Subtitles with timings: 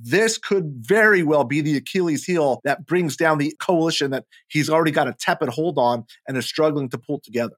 [0.00, 4.68] This could very well be the Achilles heel that brings down the coalition that he's
[4.68, 7.54] already got a tepid hold on and is struggling to pull together.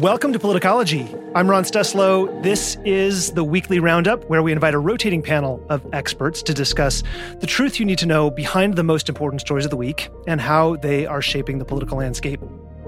[0.00, 1.32] Welcome to Politicology.
[1.34, 2.42] I'm Ron Steslow.
[2.42, 7.02] This is the weekly roundup where we invite a rotating panel of experts to discuss
[7.40, 10.40] the truth you need to know behind the most important stories of the week and
[10.40, 12.40] how they are shaping the political landscape.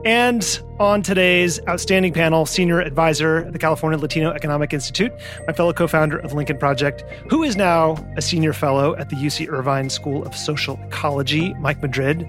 [0.05, 5.13] And on today's outstanding panel, senior advisor at the California Latino Economic Institute,
[5.47, 9.17] my fellow co founder of Lincoln Project, who is now a senior fellow at the
[9.17, 12.27] UC Irvine School of Social Ecology, Mike Madrid.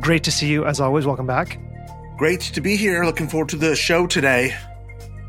[0.00, 1.06] Great to see you as always.
[1.06, 1.58] Welcome back.
[2.16, 3.04] Great to be here.
[3.04, 4.54] Looking forward to the show today.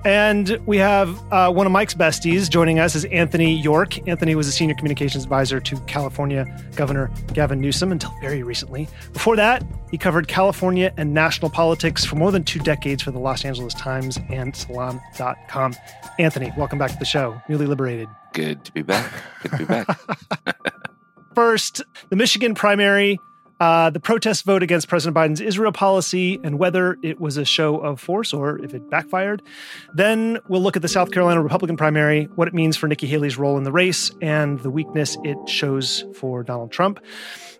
[0.05, 4.07] And we have uh, one of Mike's besties joining us is Anthony York.
[4.07, 6.45] Anthony was a senior communications advisor to California
[6.75, 8.87] Governor Gavin Newsom until very recently.
[9.13, 13.17] Before that, he covered California and national politics for more than two decades for the
[13.17, 15.75] Los Angeles Times and Salon.com.
[16.19, 17.41] Anthony, welcome back to the show.
[17.49, 18.07] Newly liberated.
[18.33, 19.11] Good to be back.
[19.41, 19.99] Good to be back.
[21.33, 23.19] First, the Michigan primary
[23.59, 27.77] uh, the protest vote against President Biden's Israel policy and whether it was a show
[27.77, 29.41] of force or if it backfired.
[29.93, 33.37] Then we'll look at the South Carolina Republican primary, what it means for Nikki Haley's
[33.37, 36.99] role in the race, and the weakness it shows for Donald Trump.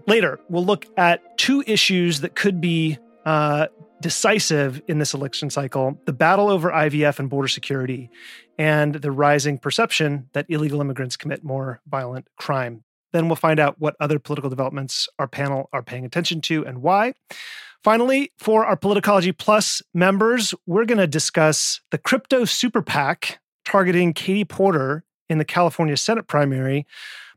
[0.08, 3.68] Later, we'll look at two issues that could be uh,
[4.02, 8.10] decisive in this election cycle the battle over IVF and border security,
[8.58, 12.85] and the rising perception that illegal immigrants commit more violent crime.
[13.16, 16.82] Then we'll find out what other political developments our panel are paying attention to and
[16.82, 17.14] why.
[17.82, 24.12] Finally, for our Politicology Plus members, we're going to discuss the crypto super PAC targeting
[24.12, 26.86] Katie Porter in the California Senate primary,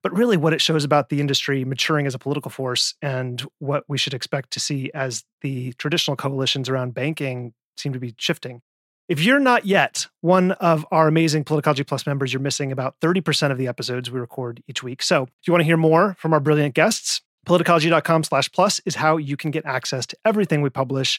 [0.03, 3.85] but really what it shows about the industry maturing as a political force and what
[3.87, 8.63] we should expect to see as the traditional coalitions around banking seem to be shifting.
[9.09, 13.51] If you're not yet one of our amazing Politicology Plus members, you're missing about 30%
[13.51, 15.03] of the episodes we record each week.
[15.03, 18.97] So if you want to hear more from our brilliant guests, politicology.com slash plus is
[18.97, 21.19] how you can get access to everything we publish.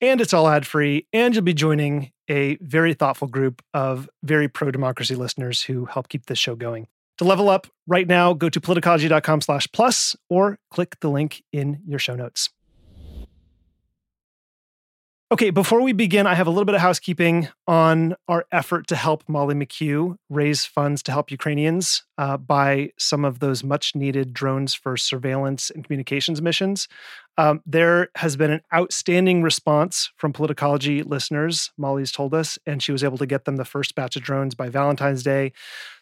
[0.00, 1.08] And it's all ad free.
[1.12, 6.08] And you'll be joining a very thoughtful group of very pro democracy listeners who help
[6.08, 6.88] keep this show going.
[7.18, 11.82] To level up right now, go to politicology.com slash plus or click the link in
[11.86, 12.48] your show notes.
[15.32, 18.94] Okay, before we begin, I have a little bit of housekeeping on our effort to
[18.94, 24.32] help Molly McHugh raise funds to help Ukrainians uh, buy some of those much needed
[24.32, 26.86] drones for surveillance and communications missions.
[27.36, 32.92] Um, there has been an outstanding response from Politicology listeners, Molly's told us, and she
[32.92, 35.50] was able to get them the first batch of drones by Valentine's Day.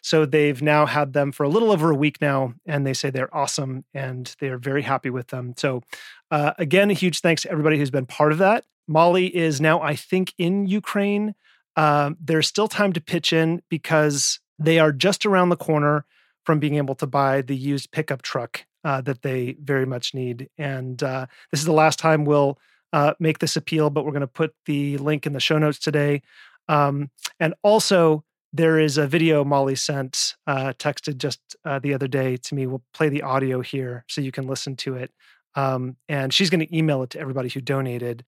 [0.03, 3.09] So they've now had them for a little over a week now, and they say
[3.09, 5.55] they're awesome and they're very happy with them.
[5.57, 5.81] So,
[6.29, 8.65] uh, again, a huge thanks to everybody who's been part of that.
[8.87, 11.35] Molly is now, I think, in Ukraine.
[11.75, 16.05] Uh, there's still time to pitch in because they are just around the corner
[16.45, 20.49] from being able to buy the used pickup truck uh, that they very much need.
[20.57, 22.59] And uh, this is the last time we'll
[22.93, 25.79] uh, make this appeal, but we're going to put the link in the show notes
[25.79, 26.21] today.
[26.69, 27.09] Um,
[27.39, 28.23] and also,
[28.53, 32.67] there is a video Molly sent, uh, texted just uh, the other day to me.
[32.67, 35.11] We'll play the audio here so you can listen to it.
[35.55, 38.23] Um, and she's going to email it to everybody who donated.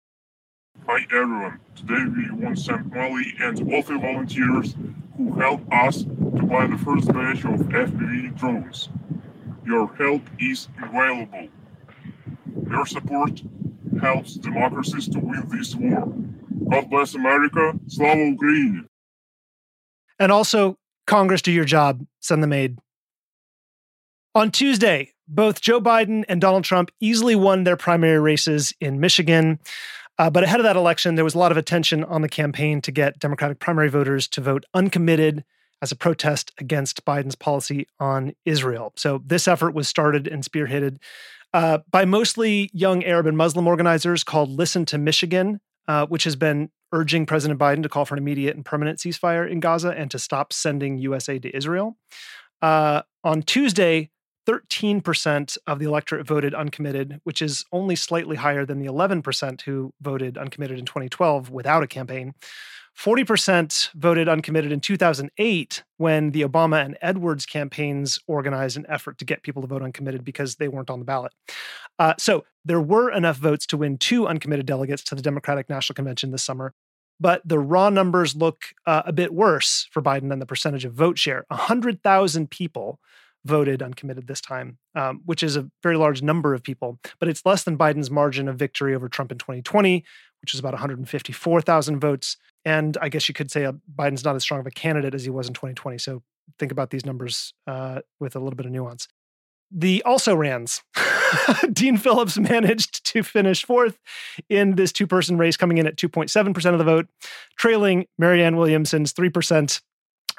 [0.85, 4.75] Hi everyone, today we want to thank Molly and the volunteers
[5.17, 8.89] who helped us to buy the first batch of FPV drones.
[9.65, 11.47] Your help is invaluable.
[12.69, 13.41] Your support
[14.01, 16.13] helps democracies to win this war.
[16.69, 18.87] God bless America, Slava Ukraine.
[20.19, 22.77] And also, Congress, do your job, send them aid.
[24.35, 29.59] On Tuesday, both Joe Biden and Donald Trump easily won their primary races in Michigan.
[30.19, 32.81] Uh, but ahead of that election, there was a lot of attention on the campaign
[32.81, 35.43] to get Democratic primary voters to vote uncommitted
[35.81, 38.93] as a protest against Biden's policy on Israel.
[38.95, 40.97] So this effort was started and spearheaded
[41.53, 46.35] uh, by mostly young Arab and Muslim organizers called Listen to Michigan, uh, which has
[46.35, 50.09] been urging President Biden to call for an immediate and permanent ceasefire in Gaza and
[50.11, 51.97] to stop sending USA to Israel.
[52.61, 54.09] Uh, on Tuesday,
[54.47, 59.93] 13% of the electorate voted uncommitted, which is only slightly higher than the 11% who
[60.01, 62.33] voted uncommitted in 2012 without a campaign.
[62.97, 69.25] 40% voted uncommitted in 2008 when the Obama and Edwards campaigns organized an effort to
[69.25, 71.31] get people to vote uncommitted because they weren't on the ballot.
[71.99, 75.93] Uh, so there were enough votes to win two uncommitted delegates to the Democratic National
[75.93, 76.73] Convention this summer.
[77.19, 80.93] But the raw numbers look uh, a bit worse for Biden than the percentage of
[80.93, 81.45] vote share.
[81.49, 82.99] 100,000 people
[83.47, 87.45] voted uncommitted this time, um, which is a very large number of people, but it's
[87.45, 90.03] less than Biden's margin of victory over Trump in 2020,
[90.41, 92.37] which is about 154,000 votes.
[92.65, 95.23] and I guess you could say uh, Biden's not as strong of a candidate as
[95.23, 95.97] he was in 2020.
[95.97, 96.21] So
[96.59, 99.07] think about these numbers uh, with a little bit of nuance.
[99.71, 100.81] The also rans.
[101.73, 103.99] Dean Phillips managed to finish fourth
[104.49, 107.07] in this two person race, coming in at 2.7% of the vote,
[107.57, 109.81] trailing Marianne Williamson's 3%.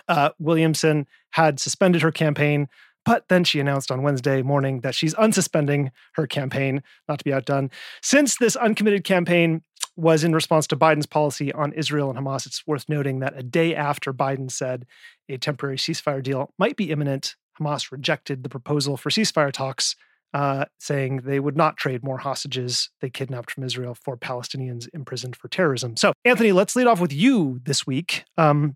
[0.06, 2.68] Uh, Williamson had suspended her campaign,
[3.08, 7.32] but then she announced on Wednesday morning that she's unsuspending her campaign, not to be
[7.32, 7.70] outdone.
[8.02, 9.62] Since this uncommitted campaign
[9.96, 13.42] was in response to Biden's policy on Israel and Hamas, it's worth noting that a
[13.42, 14.84] day after Biden said
[15.26, 19.96] a temporary ceasefire deal might be imminent, Hamas rejected the proposal for ceasefire talks,
[20.34, 25.34] uh, saying they would not trade more hostages they kidnapped from Israel for Palestinians imprisoned
[25.34, 25.96] for terrorism.
[25.96, 28.24] So, Anthony, let's lead off with you this week.
[28.36, 28.74] Um,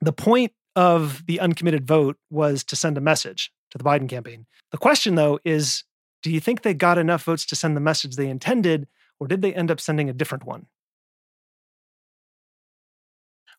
[0.00, 4.46] the point of the uncommitted vote was to send a message to the Biden campaign.
[4.70, 5.84] The question, though, is
[6.22, 8.86] do you think they got enough votes to send the message they intended,
[9.20, 10.66] or did they end up sending a different one?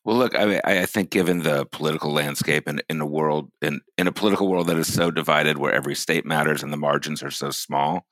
[0.04, 4.06] Well, look, I, I think given the political landscape in, in a world in, in
[4.06, 7.30] a political world that is so divided, where every state matters and the margins are
[7.30, 8.06] so small,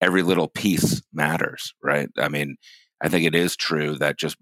[0.00, 2.08] every little piece matters, right?
[2.16, 2.56] I mean,
[3.02, 4.36] I think it is true that just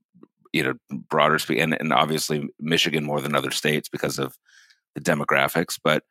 [0.53, 4.37] you know broader and, and obviously Michigan more than other states because of
[4.95, 6.03] the demographics, but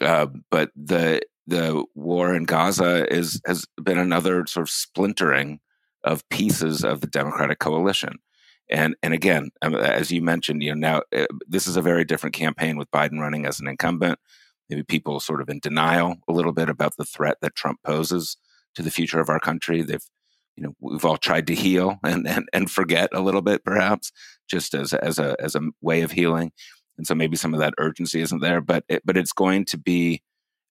[0.00, 5.60] uh, but the the war in Gaza is has been another sort of splintering
[6.02, 8.18] of pieces of the Democratic coalition.
[8.70, 12.04] And and again, um, as you mentioned, you know now uh, this is a very
[12.04, 14.18] different campaign with Biden running as an incumbent.
[14.70, 18.38] Maybe people sort of in denial a little bit about the threat that Trump poses
[18.74, 19.82] to the future of our country.
[19.82, 20.04] They've
[20.56, 24.12] you know we've all tried to heal and and, and forget a little bit perhaps
[24.48, 26.52] just as as a as a way of healing
[26.96, 29.78] and so maybe some of that urgency isn't there but it, but it's going to
[29.78, 30.22] be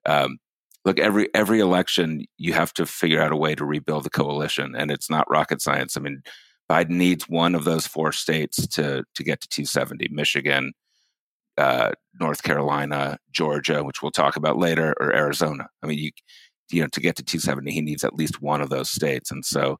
[0.05, 0.37] um,
[0.85, 4.75] look every every election you have to figure out a way to rebuild the coalition
[4.75, 6.21] and it's not rocket science i mean
[6.69, 10.07] Biden needs one of those four states to to get to 270.
[10.11, 10.73] Michigan,
[11.57, 15.67] uh, North Carolina, Georgia, which we'll talk about later, or Arizona.
[15.83, 16.11] I mean, you
[16.71, 19.29] you know, to get to 270, he needs at least one of those states.
[19.29, 19.77] And so,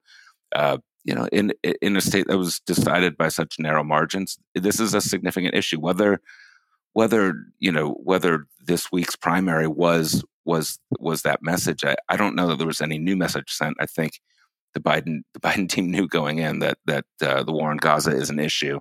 [0.54, 1.52] uh, you know, in
[1.82, 5.80] in a state that was decided by such narrow margins, this is a significant issue.
[5.80, 6.22] Whether
[6.94, 12.36] whether you know whether this week's primary was was was that message, I, I don't
[12.36, 13.76] know that there was any new message sent.
[13.80, 14.20] I think
[14.74, 18.12] the Biden the Biden team knew going in that that uh, the war in Gaza
[18.12, 18.80] is an issue,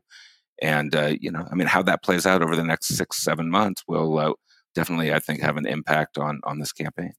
[0.61, 3.51] and uh, you know, I mean, how that plays out over the next six seven
[3.51, 4.33] months will uh,
[4.77, 7.15] definitely, I think, have an impact on on this campaign.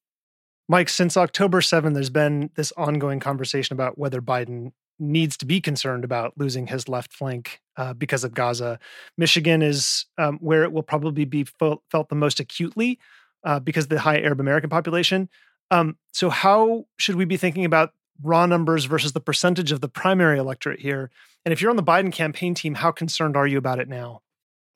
[0.69, 4.71] Mike, since October 7, there's been this ongoing conversation about whether Biden
[5.11, 8.79] needs to be concerned about losing his left flank uh, because of Gaza.
[9.17, 13.00] Michigan is um, where it will probably be felt, the most acutely
[13.44, 15.29] uh, because of the high Arab American population.
[15.71, 19.89] Um, so, how should we be thinking about raw numbers versus the percentage of the
[19.89, 21.11] primary electorate here?
[21.45, 24.22] And if you're on the Biden campaign team, how concerned are you about it now?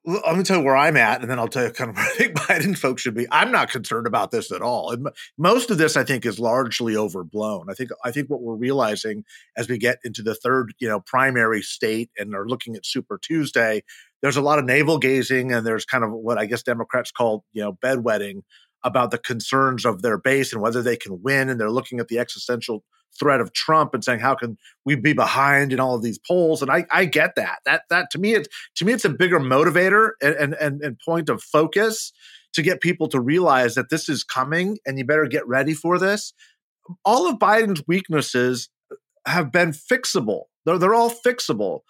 [0.07, 2.05] Let me tell you where I'm at, and then I'll tell you kind of where
[2.05, 3.27] I think Biden folks should be.
[3.29, 4.91] I'm not concerned about this at all.
[4.91, 7.67] And most of this, I think, is largely overblown.
[7.69, 9.25] I think I think what we're realizing
[9.57, 13.19] as we get into the third, you know, primary state and are looking at Super
[13.21, 13.83] Tuesday,
[14.21, 17.43] there's a lot of navel gazing, and there's kind of what I guess Democrats call,
[17.51, 18.43] you know, bedwetting
[18.83, 22.07] about the concerns of their base and whether they can win, and they're looking at
[22.07, 22.83] the existential
[23.19, 26.61] threat of Trump and saying how can we be behind in all of these polls?
[26.61, 27.59] And I, I get that.
[27.65, 31.29] That that to me it's to me it's a bigger motivator and, and and point
[31.29, 32.11] of focus
[32.53, 35.99] to get people to realize that this is coming and you better get ready for
[35.99, 36.33] this.
[37.05, 38.69] All of Biden's weaknesses
[39.27, 40.43] have been fixable.
[40.65, 41.81] They're, they're all fixable.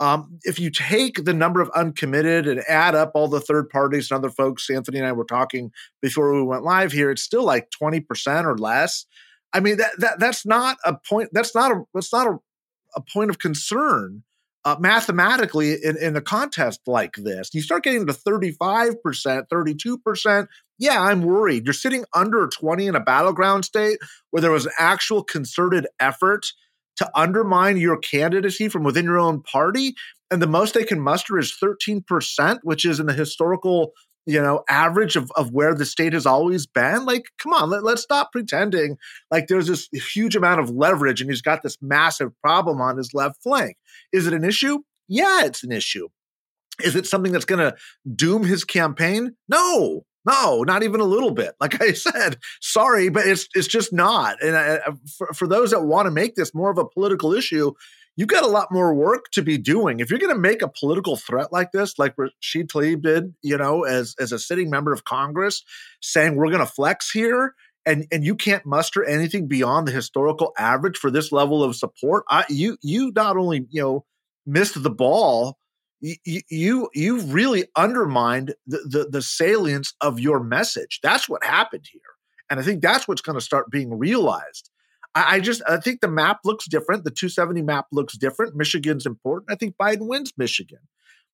[0.00, 4.10] Um, if you take the number of uncommitted and add up all the third parties
[4.10, 5.70] and other folks, Anthony and I were talking
[6.02, 9.06] before we went live here, it's still like 20% or less.
[9.54, 11.30] I mean that, that that's not a point.
[11.32, 12.38] That's not a that's not a,
[12.96, 14.24] a point of concern
[14.64, 17.50] uh, mathematically in, in a contest like this.
[17.54, 20.48] You start getting to thirty five percent, thirty two percent.
[20.78, 21.66] Yeah, I'm worried.
[21.66, 26.46] You're sitting under 20 in a battleground state where there was an actual concerted effort
[26.96, 29.94] to undermine your candidacy from within your own party.
[30.30, 33.92] And the most they can muster is 13%, which is in the historical
[34.26, 37.04] you know, average of, of where the state has always been.
[37.04, 38.96] Like, come on, let, let's stop pretending
[39.30, 43.12] like there's this huge amount of leverage and he's got this massive problem on his
[43.12, 43.76] left flank.
[44.12, 44.78] Is it an issue?
[45.08, 46.08] Yeah, it's an issue.
[46.82, 47.76] Is it something that's going to
[48.14, 49.36] doom his campaign?
[49.48, 51.54] No, no, not even a little bit.
[51.60, 54.42] Like I said, sorry, but it's it's just not.
[54.42, 54.80] And I,
[55.16, 57.72] for, for those that want to make this more of a political issue,
[58.16, 60.00] you've got a lot more work to be doing.
[60.00, 63.56] If you're going to make a political threat like this, like Rashida Tlaib did, you
[63.56, 65.62] know, as as a sitting member of Congress,
[66.00, 67.54] saying we're going to flex here,
[67.86, 72.24] and and you can't muster anything beyond the historical average for this level of support,
[72.28, 74.04] I, you you not only you know
[74.46, 75.58] missed the ball,
[76.00, 81.00] you you, really undermined the, the the salience of your message.
[81.02, 82.00] That's what happened here,
[82.50, 84.70] and I think that's what's going to start being realized.
[85.14, 87.04] I, I just I think the map looks different.
[87.04, 88.54] The 270 map looks different.
[88.54, 89.50] Michigan's important.
[89.50, 90.80] I think Biden wins Michigan,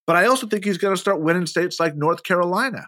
[0.06, 2.86] but I also think he's going to start winning states like North Carolina.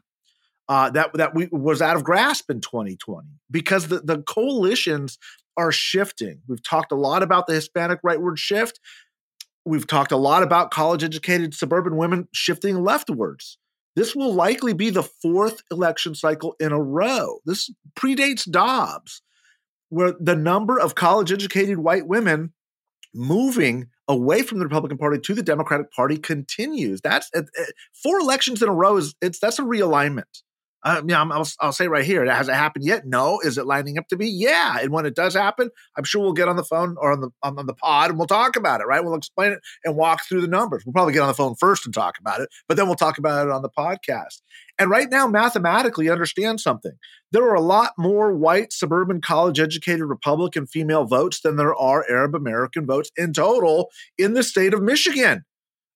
[0.68, 5.18] Uh, that that we was out of grasp in 2020 because the, the coalitions
[5.56, 6.40] are shifting.
[6.46, 8.80] We've talked a lot about the Hispanic rightward shift.
[9.64, 13.58] We've talked a lot about college educated suburban women shifting leftwards.
[13.94, 17.40] This will likely be the fourth election cycle in a row.
[17.44, 19.22] This predates Dobbs,
[19.92, 22.50] where the number of college educated white women
[23.14, 27.02] moving away from the Republican Party to the Democratic Party continues.
[27.02, 27.42] That's uh,
[28.02, 30.40] four elections in a row is it's that's a realignment.
[30.84, 33.06] Uh, yeah, I'll, I'll say right here, has it happened yet?
[33.06, 33.38] No.
[33.40, 34.28] Is it lining up to be?
[34.28, 34.78] Yeah.
[34.80, 37.30] And when it does happen, I'm sure we'll get on the phone or on the
[37.42, 38.86] on, on the pod and we'll talk about it.
[38.86, 39.02] Right?
[39.04, 40.82] We'll explain it and walk through the numbers.
[40.84, 43.18] We'll probably get on the phone first and talk about it, but then we'll talk
[43.18, 44.42] about it on the podcast.
[44.78, 46.92] And right now, mathematically, understand something.
[47.30, 52.04] There are a lot more white, suburban, college educated Republican female votes than there are
[52.10, 55.44] Arab American votes in total in the state of Michigan.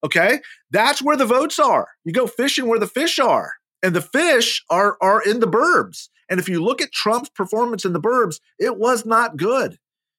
[0.05, 0.41] Okay.
[0.71, 1.89] That's where the votes are.
[2.05, 3.55] You go fishing where the fish are
[3.87, 6.09] and the fish are are in the burbs.
[6.29, 9.79] And if you look at Trump's performance in the burbs, it was not good.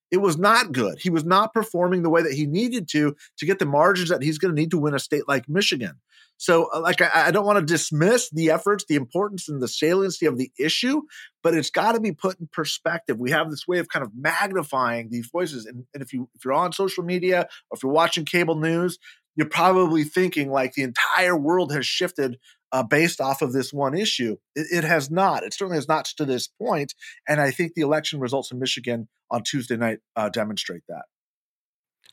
[0.10, 1.00] It was not good.
[1.02, 4.24] He was not performing the way that he needed to to get the margins that
[4.24, 6.00] he's going to need to win a state like Michigan.
[6.38, 9.68] So, uh, like, I, I don't want to dismiss the efforts, the importance, and the
[9.68, 11.02] saliency of the issue,
[11.44, 13.18] but it's got to be put in perspective.
[13.18, 16.46] We have this way of kind of magnifying these voices, and, and if you if
[16.46, 18.98] you're on social media or if you're watching cable news,
[19.38, 22.38] you're probably thinking like the entire world has shifted
[22.72, 24.38] uh, based off of this one issue.
[24.56, 25.44] It, it, has not.
[25.44, 26.94] It certainly has not to this point,
[27.28, 31.04] and I think the election results in Michigan on Tuesday night uh, demonstrate that.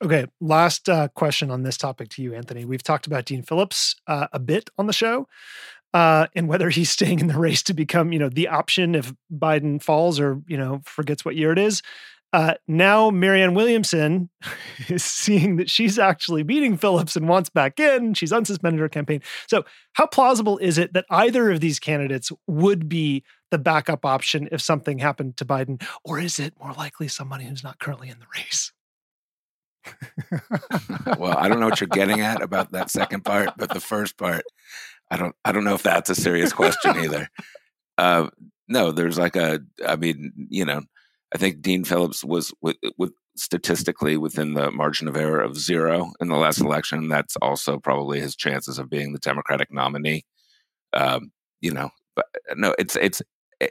[0.02, 2.64] Okay, last uh, question on this topic to you, Anthony.
[2.64, 5.28] We've talked about Dean Phillips uh, a bit on the show,
[5.92, 9.12] uh, and whether he's staying in the race to become, you know, the option if
[9.32, 11.82] Biden falls or you know forgets what year it is.
[12.34, 14.28] Uh, now Marianne Williamson
[14.88, 18.12] is seeing that she's actually beating Phillips and wants back in.
[18.12, 19.22] She's unsuspended her campaign.
[19.46, 23.22] So, how plausible is it that either of these candidates would be
[23.52, 27.62] the backup option if something happened to Biden, or is it more likely somebody who's
[27.62, 28.72] not currently in the race?
[31.16, 34.16] well, I don't know what you're getting at about that second part, but the first
[34.18, 34.42] part,
[35.08, 35.36] I don't.
[35.44, 37.28] I don't know if that's a serious question either.
[37.96, 38.28] Uh,
[38.66, 39.60] no, there's like a.
[39.86, 40.80] I mean, you know
[41.34, 46.12] I think Dean Phillips was with, with statistically within the margin of error of zero
[46.20, 47.08] in the last election.
[47.08, 50.24] That's also probably his chances of being the Democratic nominee.
[50.92, 52.26] Um, you know, but
[52.56, 53.20] no, it's it's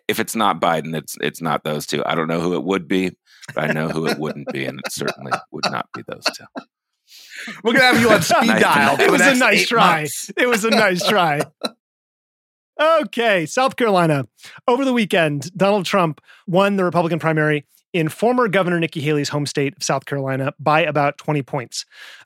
[0.07, 2.03] if it's not Biden, it's it's not those two.
[2.05, 3.11] I don't know who it would be,
[3.53, 6.45] but I know who it wouldn't be, and it certainly would not be those two.
[7.63, 8.99] We're gonna have you on speed dial.
[8.99, 10.01] It was a nice try.
[10.01, 10.31] Months.
[10.35, 11.41] It was a nice try.
[12.79, 14.25] Okay, South Carolina.
[14.67, 19.45] Over the weekend, Donald Trump won the Republican primary in former Governor Nikki Haley's home
[19.45, 21.85] state of South Carolina by about 20 points.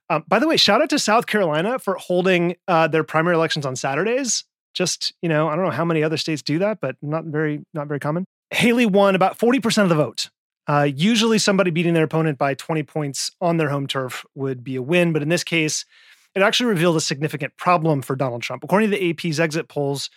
[0.10, 3.66] Um, by the way, shout out to South Carolina for holding uh, their primary elections
[3.66, 4.46] on Saturdays.
[4.74, 7.64] Just, you know, I don't know how many other states do that, but not very,
[7.74, 8.26] not very common.
[8.52, 10.30] Haley won about 40% of the vote.
[10.68, 14.76] Uh, usually somebody beating their opponent by 20 points on their home turf would be
[14.76, 15.12] a win.
[15.12, 15.86] But in this case,
[16.36, 18.64] it actually revealed a significant problem for Donald Trump.
[18.64, 20.10] According to the AP's exit polls,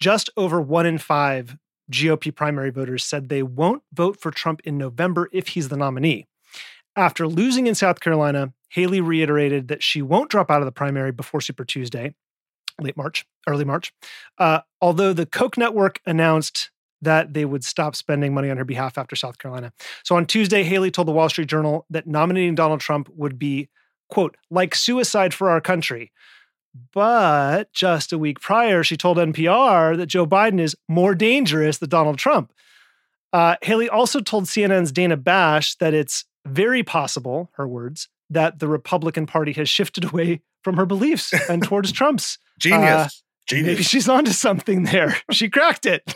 [0.00, 1.56] just over one in five
[1.90, 6.26] GOP primary voters said they won't vote for Trump in November if he's the nominee.
[6.96, 11.12] After losing in South Carolina, Haley reiterated that she won't drop out of the primary
[11.12, 12.14] before Super Tuesday,
[12.80, 13.92] late March, early March.
[14.38, 16.70] Uh, although the Koch network announced
[17.02, 19.72] that they would stop spending money on her behalf after South Carolina.
[20.04, 23.68] So on Tuesday, Haley told the Wall Street Journal that nominating Donald Trump would be,
[24.08, 26.12] quote, like suicide for our country.
[26.92, 31.88] But just a week prior, she told NPR that Joe Biden is more dangerous than
[31.88, 32.52] Donald Trump.
[33.32, 38.68] Uh, Haley also told CNN's Dana Bash that it's very possible, her words, that the
[38.68, 42.38] Republican Party has shifted away from her beliefs and towards Trump's.
[42.58, 42.82] Genius.
[42.82, 43.08] Uh,
[43.46, 43.66] Genius.
[43.66, 45.16] Maybe she's onto something there.
[45.30, 46.14] She cracked it,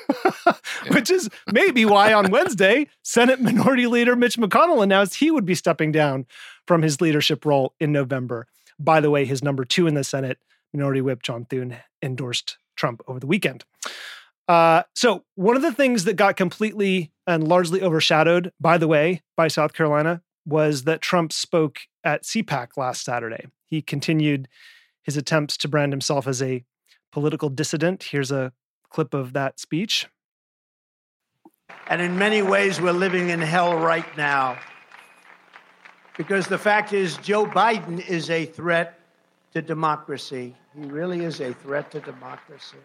[0.93, 5.55] which is maybe why on Wednesday, Senate Minority Leader Mitch McConnell announced he would be
[5.57, 6.25] stepping down
[6.67, 8.47] from his leadership role in November.
[8.79, 10.38] By the way, his number two in the Senate,
[10.73, 13.65] Minority Whip John Thune, endorsed Trump over the weekend.
[14.47, 19.23] Uh, so, one of the things that got completely and largely overshadowed, by the way,
[19.37, 23.47] by South Carolina was that Trump spoke at CPAC last Saturday.
[23.67, 24.49] He continued
[25.03, 26.65] his attempts to brand himself as a
[27.13, 28.05] political dissident.
[28.05, 28.53] Here's a
[28.89, 30.07] clip of that speech.
[31.89, 34.59] And in many ways, we're living in hell right now
[36.19, 38.98] because the fact is, Joe Biden is a threat
[39.59, 40.55] to democracy.
[40.77, 42.77] He really is a threat to democracy.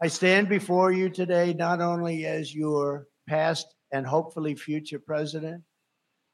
[0.00, 5.62] I stand before you today not only as your past and hopefully future president,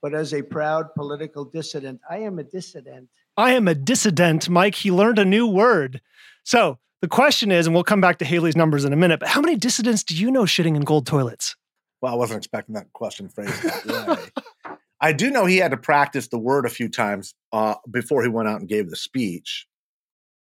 [0.03, 2.01] but as a proud political dissident.
[2.11, 3.09] I am a dissident.
[3.37, 4.75] I am a dissident, Mike.
[4.75, 6.03] He learned a new word.
[6.45, 9.31] So the question is, and we'll come back to Haley's numbers in a minute, but
[9.31, 11.57] how many dissidents do you know shitting in gold toilets?
[12.03, 14.43] Well, I wasn't expecting that question phrased that way.
[15.01, 18.29] I do know he had to practice the word a few times uh, before he
[18.29, 19.67] went out and gave the speech.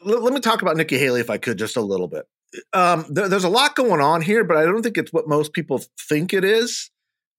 [0.07, 2.27] L- let me talk about Nikki Haley, if I could, just a little bit.
[2.73, 5.53] Um, there, there's a lot going on here, but I don't think it's what most
[5.53, 6.91] people think it is.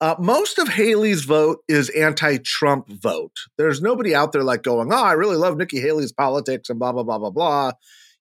[0.01, 3.37] Uh, most of Haley's vote is anti-Trump vote.
[3.57, 6.91] There's nobody out there like going, "Oh, I really love Nikki Haley's politics," and blah
[6.91, 7.71] blah blah blah blah.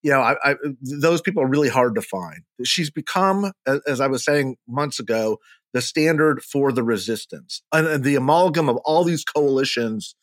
[0.02, 2.42] You know, I, I, those people are really hard to find.
[2.64, 3.52] She's become,
[3.86, 5.38] as I was saying months ago,
[5.72, 10.14] the standard for the resistance and, the amalgam of all these coalitions.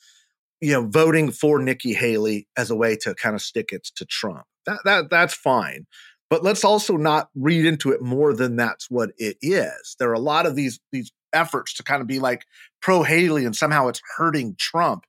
[0.61, 4.05] You know, voting for Nikki Haley as a way to kind of stick it to
[4.05, 4.43] Trump.
[4.65, 5.87] That that that's fine.
[6.29, 9.95] But let's also not read into it more than that's what it is.
[9.99, 12.43] There are a lot of these these efforts to kind of be like
[12.81, 15.05] pro Haley and somehow it's hurting Trump.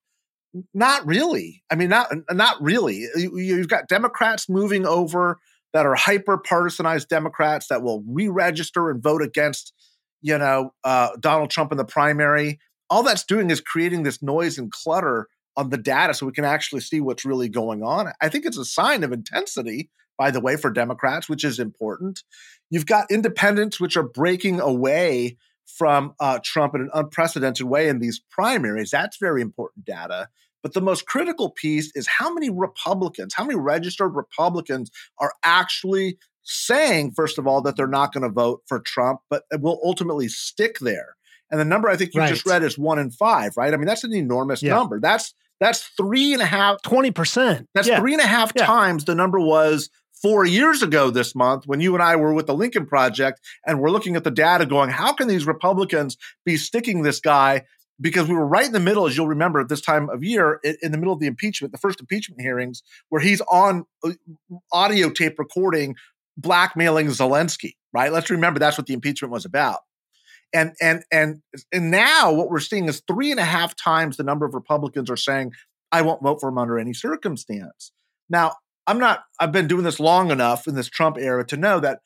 [0.72, 1.62] Not really.
[1.70, 3.06] I mean, not not really.
[3.16, 5.38] You've got Democrats moving over
[5.72, 9.72] that are hyper partisanized Democrats that will re-register and vote against,
[10.22, 12.58] you know, uh, Donald Trump in the primary.
[12.88, 16.44] All that's doing is creating this noise and clutter on the data, so we can
[16.44, 18.12] actually see what's really going on.
[18.20, 22.22] I think it's a sign of intensity, by the way, for Democrats, which is important.
[22.70, 25.36] You've got independents which are breaking away
[25.66, 28.90] from uh, Trump in an unprecedented way in these primaries.
[28.90, 30.28] That's very important data.
[30.62, 36.18] But the most critical piece is how many Republicans, how many registered Republicans are actually
[36.50, 40.28] saying, first of all, that they're not going to vote for Trump, but will ultimately
[40.28, 41.16] stick there.
[41.50, 42.28] And the number I think you right.
[42.28, 43.72] just read is one in five, right?
[43.74, 44.74] I mean, that's an enormous yeah.
[44.74, 45.00] number.
[45.00, 47.66] That's that's three and a half, 20%.
[47.74, 48.00] That's yeah.
[48.00, 48.64] three and a half yeah.
[48.64, 49.90] times the number was
[50.22, 53.80] four years ago this month when you and I were with the Lincoln Project and
[53.80, 57.62] we're looking at the data going, how can these Republicans be sticking this guy?
[58.00, 60.58] Because we were right in the middle, as you'll remember, at this time of year,
[60.82, 64.12] in the middle of the impeachment, the first impeachment hearings, where he's on uh,
[64.72, 65.94] audio tape recording
[66.36, 68.12] blackmailing Zelensky, right?
[68.12, 69.80] Let's remember that's what the impeachment was about.
[70.52, 74.24] And and and and now what we're seeing is three and a half times the
[74.24, 75.52] number of Republicans are saying,
[75.92, 77.92] I won't vote for him under any circumstance.
[78.28, 78.54] Now,
[78.86, 82.00] I'm not, I've been doing this long enough in this Trump era to know that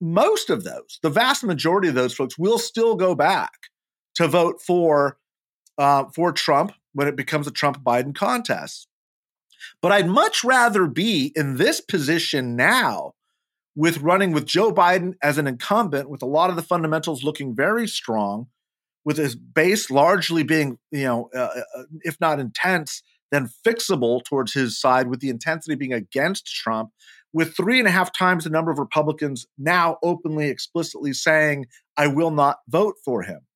[0.00, 3.52] most of those, the vast majority of those folks will still go back
[4.14, 5.18] to vote for
[5.78, 8.86] uh, for Trump when it becomes a Trump Biden contest.
[9.82, 13.12] But I'd much rather be in this position now
[13.80, 17.56] with running with Joe Biden as an incumbent, with a lot of the fundamentals looking
[17.56, 18.48] very strong,
[19.06, 24.22] with his base largely being, you know, uh, uh, uh if not intense, then fixable
[24.22, 26.90] towards his side, with the intensity being against Trump,
[27.32, 31.64] with three and a half times the number of Republicans now openly, explicitly saying,
[31.96, 33.46] I will not vote for him.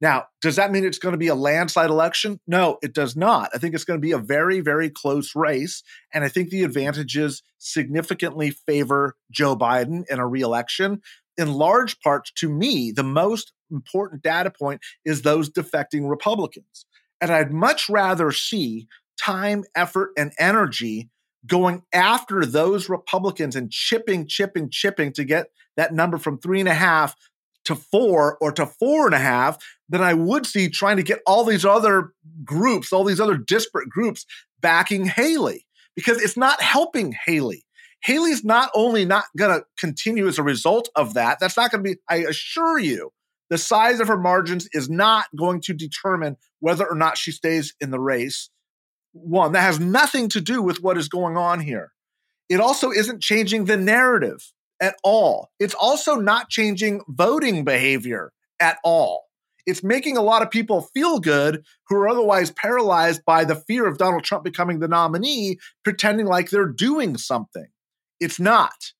[0.00, 2.38] Now, does that mean it's going to be a landslide election?
[2.46, 3.50] No, it does not.
[3.54, 5.82] I think it's going to be a very, very close race.
[6.12, 11.00] And I think the advantages significantly favor Joe Biden in a reelection.
[11.38, 16.84] In large part, to me, the most important data point is those defecting Republicans.
[17.20, 21.08] And I'd much rather see time, effort, and energy
[21.46, 26.68] going after those Republicans and chipping, chipping, chipping to get that number from three and
[26.68, 27.14] a half
[27.66, 31.20] to four or to four and a half than I would see trying to get
[31.26, 32.12] all these other
[32.44, 34.26] groups, all these other disparate groups
[34.60, 37.64] backing Haley because it's not helping Haley.
[38.02, 41.82] Haley's not only not going to continue as a result of that, that's not going
[41.82, 43.10] to be, I assure you,
[43.50, 47.74] the size of her margins is not going to determine whether or not she stays
[47.80, 48.50] in the race
[49.12, 51.92] one that has nothing to do with what is going on here.
[52.48, 55.50] It also isn't changing the narrative at all.
[55.58, 59.24] It's also not changing voting behavior at all.
[59.66, 63.86] It's making a lot of people feel good who are otherwise paralyzed by the fear
[63.86, 67.66] of Donald Trump becoming the nominee, pretending like they're doing something.
[68.20, 68.92] It's not.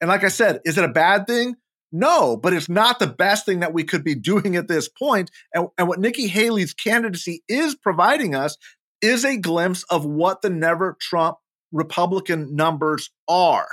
[0.00, 1.56] And like I said, is it a bad thing?
[1.90, 5.30] No, but it's not the best thing that we could be doing at this point.
[5.54, 8.56] And, and what Nikki Haley's candidacy is providing us
[9.00, 11.38] is a glimpse of what the never Trump
[11.72, 13.68] Republican numbers are.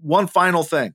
[0.00, 0.94] One final thing.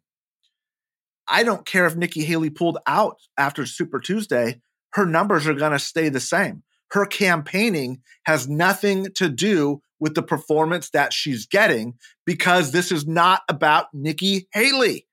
[1.28, 4.62] I don't care if Nikki Haley pulled out after Super Tuesday,
[4.94, 6.64] her numbers are going to stay the same.
[6.92, 11.94] Her campaigning has nothing to do with the performance that she's getting
[12.26, 15.08] because this is not about Nikki Haley.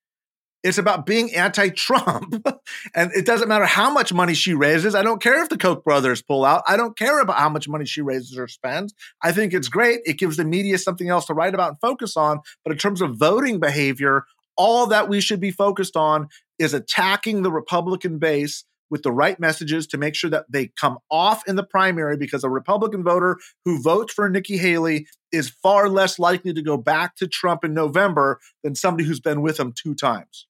[0.68, 2.46] It's about being anti Trump.
[2.94, 4.94] and it doesn't matter how much money she raises.
[4.94, 6.62] I don't care if the Koch brothers pull out.
[6.68, 8.94] I don't care about how much money she raises or spends.
[9.22, 10.00] I think it's great.
[10.04, 12.40] It gives the media something else to write about and focus on.
[12.64, 14.24] But in terms of voting behavior,
[14.59, 16.28] all that we should be focused on
[16.59, 20.98] is attacking the Republican base with the right messages to make sure that they come
[21.11, 25.88] off in the primary because a Republican voter who votes for Nikki Haley is far
[25.88, 29.72] less likely to go back to Trump in November than somebody who's been with him
[29.72, 30.47] two times.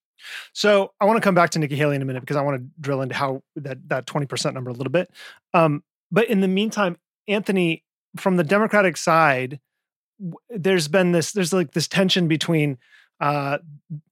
[0.52, 2.60] So I want to come back to Nikki Haley in a minute because I want
[2.60, 5.10] to drill into how that that twenty percent number a little bit.
[5.54, 7.84] Um, but in the meantime, Anthony,
[8.16, 9.60] from the Democratic side,
[10.50, 12.78] there's been this there's like this tension between
[13.20, 13.58] uh,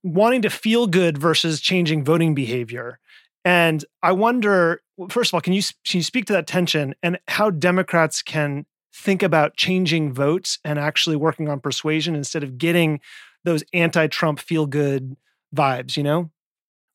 [0.03, 2.99] wanting to feel good versus changing voting behavior.
[3.45, 7.19] And I wonder, first of all, can you can you speak to that tension and
[7.29, 12.99] how Democrats can think about changing votes and actually working on persuasion instead of getting
[13.45, 15.17] those anti-Trump feel-good
[15.55, 15.97] vibes?
[15.97, 16.31] You know,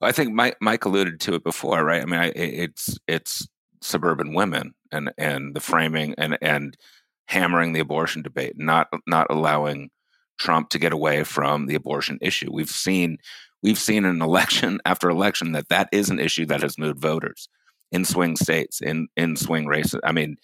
[0.01, 2.01] I think Mike, Mike alluded to it before, right?
[2.01, 3.47] I mean, I, it's it's
[3.81, 6.77] suburban women and and the framing and and
[7.25, 9.89] hammering the abortion debate, not not allowing
[10.37, 12.49] Trump to get away from the abortion issue.
[12.51, 13.17] We've seen
[13.61, 17.47] we've seen in election after election that that is an issue that has moved voters
[17.91, 19.99] in swing states, in in swing races.
[20.03, 20.37] I mean,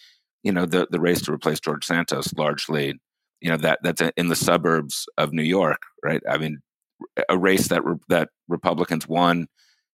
[0.43, 2.99] you know, the the race to replace George Santos largely,
[3.41, 6.21] you know, that that's in the suburbs of New York, right?
[6.29, 6.59] I mean,
[7.29, 9.47] a race that re, that Republicans won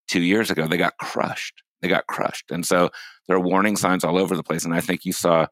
[0.08, 1.64] two years ago, they got crushed.
[1.82, 2.90] They got crushed, and so
[3.28, 4.64] there are warning signs all over the place.
[4.64, 5.48] And I think you saw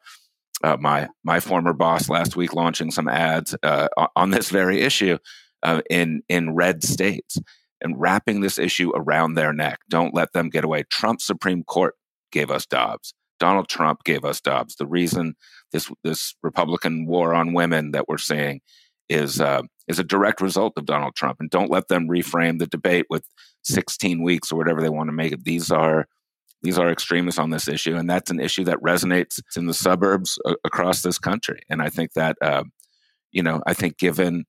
[0.63, 5.17] uh, my my former boss last week launching some ads uh, on this very issue
[5.63, 7.37] uh, in in red states
[7.81, 9.79] and wrapping this issue around their neck.
[9.89, 10.83] Don't let them get away.
[10.89, 11.95] Trump Supreme Court
[12.31, 13.13] gave us Dobbs.
[13.39, 14.75] Donald Trump gave us Dobbs.
[14.75, 15.35] The reason
[15.71, 18.61] this this Republican war on women that we're seeing
[19.09, 21.37] is uh, is a direct result of Donald Trump.
[21.39, 23.23] And don't let them reframe the debate with
[23.63, 25.43] 16 weeks or whatever they want to make it.
[25.43, 26.07] These are
[26.63, 30.37] these are extremists on this issue, and that's an issue that resonates in the suburbs
[30.45, 31.61] uh, across this country.
[31.69, 32.63] And I think that uh,
[33.31, 34.45] you know, I think given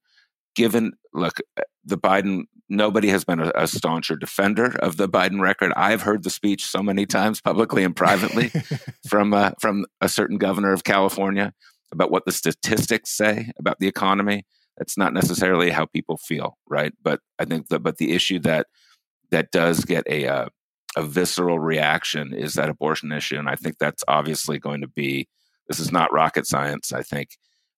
[0.55, 1.39] given look
[1.85, 5.73] the Biden nobody has been a, a, stauncher defender of the Biden record.
[5.77, 8.51] I've heard the speech so many times, publicly and privately,
[9.09, 11.53] from uh, from a certain governor of California
[11.93, 14.45] about what the statistics say about the economy.
[14.79, 16.93] That's not necessarily how people feel, right?
[17.03, 18.67] But I think that, but the issue that
[19.31, 20.47] that does get a uh,
[20.97, 25.29] a visceral reaction is that abortion issue, and I think that's obviously going to be.
[25.69, 26.93] This is not rocket science.
[26.93, 27.37] I think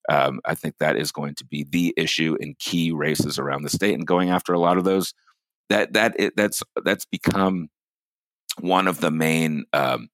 [0.09, 3.70] um, I think that is going to be the issue in key races around the
[3.70, 5.14] state, and going after a lot of those.
[5.70, 7.68] That that it, that's that's become
[8.61, 9.64] one of the main.
[9.72, 10.09] Um,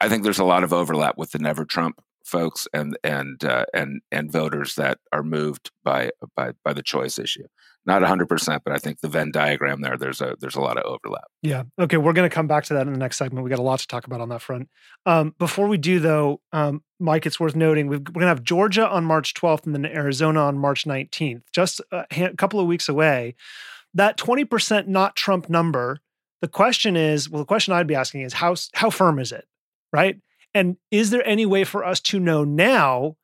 [0.00, 3.64] I think there's a lot of overlap with the Never Trump folks and and uh,
[3.72, 7.46] and and voters that are moved by by by the choice issue.
[7.86, 10.84] Not 100% but i think the venn diagram there there's a there's a lot of
[10.84, 11.24] overlap.
[11.42, 11.62] Yeah.
[11.78, 13.44] Okay we're going to come back to that in the next segment.
[13.44, 14.68] We got a lot to talk about on that front.
[15.06, 18.42] Um, before we do though um, mike it's worth noting we are going to have
[18.42, 22.66] georgia on march 12th and then arizona on march 19th just a ha- couple of
[22.66, 23.34] weeks away.
[23.94, 26.00] That 20% not trump number
[26.42, 29.46] the question is well the question i'd be asking is how how firm is it
[29.92, 30.20] right
[30.54, 33.16] and is there any way for us to know now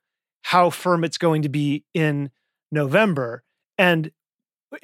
[0.43, 2.29] how firm it's going to be in
[2.71, 3.43] november
[3.77, 4.11] and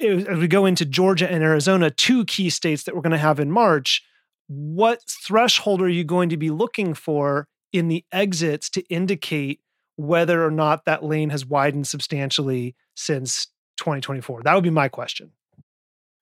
[0.00, 3.40] as we go into Georgia and Arizona, two key states that we're going to have
[3.40, 4.02] in March,
[4.48, 9.60] what threshold are you going to be looking for in the exits to indicate
[9.96, 14.42] whether or not that lane has widened substantially since 2024?
[14.42, 15.32] That would be my question.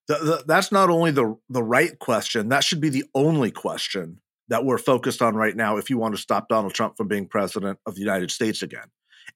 [0.08, 4.20] The, the, that's not only the the right question; that should be the only question
[4.50, 5.78] that we're focused on right now.
[5.78, 8.86] If you want to stop Donald Trump from being president of the United States again,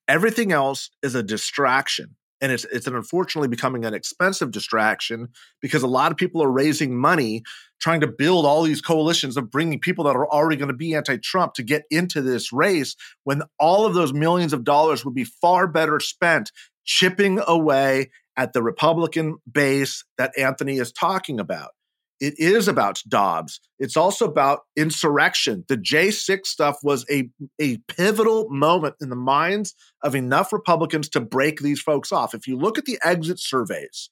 [0.06, 5.28] everything else is a distraction and it's it's an unfortunately becoming an expensive distraction
[5.62, 7.42] because a lot of people are raising money
[7.80, 10.94] trying to build all these coalitions of bringing people that are already going to be
[10.94, 15.24] anti-Trump to get into this race when all of those millions of dollars would be
[15.24, 16.52] far better spent
[16.84, 21.70] chipping away at the Republican base that Anthony is talking about.
[22.20, 23.60] It is about Dobbs.
[23.78, 25.64] It's also about insurrection.
[25.68, 27.28] The J6 stuff was a,
[27.60, 32.34] a pivotal moment in the minds of enough Republicans to break these folks off.
[32.34, 34.10] If you look at the exit surveys,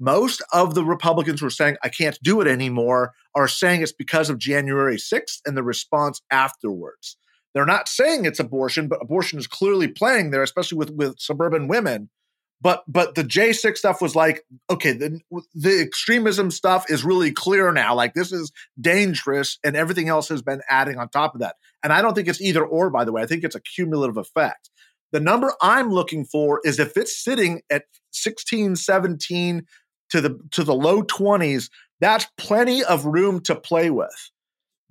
[0.00, 3.92] most of the Republicans who are saying, I can't do it anymore, are saying it's
[3.92, 7.16] because of January 6th and the response afterwards.
[7.54, 11.68] They're not saying it's abortion, but abortion is clearly playing there, especially with, with suburban
[11.68, 12.10] women.
[12.60, 15.20] But but the J6 stuff was like, okay, the
[15.54, 17.94] the extremism stuff is really clear now.
[17.94, 21.56] Like this is dangerous, and everything else has been adding on top of that.
[21.82, 23.22] And I don't think it's either or, by the way.
[23.22, 24.70] I think it's a cumulative effect.
[25.12, 29.66] The number I'm looking for is if it's sitting at 16, 17
[30.10, 31.68] to the to the low 20s,
[32.00, 34.30] that's plenty of room to play with.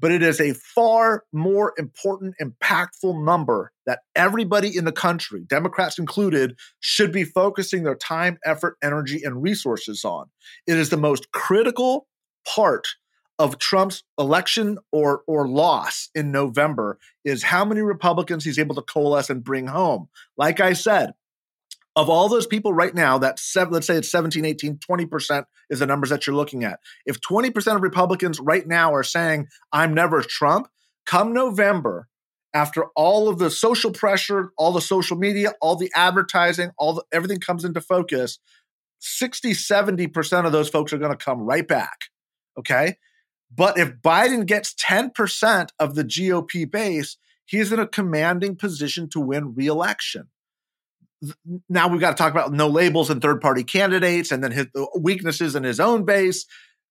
[0.03, 5.97] But it is a far more important, impactful number that everybody in the country, Democrats
[5.97, 10.25] included, should be focusing their time, effort, energy, and resources on.
[10.67, 12.05] It is the most critical
[12.45, 12.85] part
[13.39, 18.81] of Trump's election or or loss in November is how many Republicans he's able to
[18.81, 20.09] coalesce and bring home.
[20.35, 21.11] Like I said,
[21.95, 25.79] of all those people right now, that seven, let's say it's 17, 18, 20% is
[25.79, 26.79] the numbers that you're looking at.
[27.05, 30.67] If 20% of Republicans right now are saying, I'm never Trump,
[31.05, 32.07] come November,
[32.53, 37.03] after all of the social pressure, all the social media, all the advertising, all the,
[37.11, 38.39] everything comes into focus,
[38.99, 41.97] 60, 70% of those folks are going to come right back.
[42.57, 42.97] Okay.
[43.55, 49.19] But if Biden gets 10% of the GOP base, he's in a commanding position to
[49.19, 50.29] win reelection.
[51.69, 54.67] Now we've got to talk about no labels and third party candidates and then his
[54.73, 56.45] the weaknesses in his own base.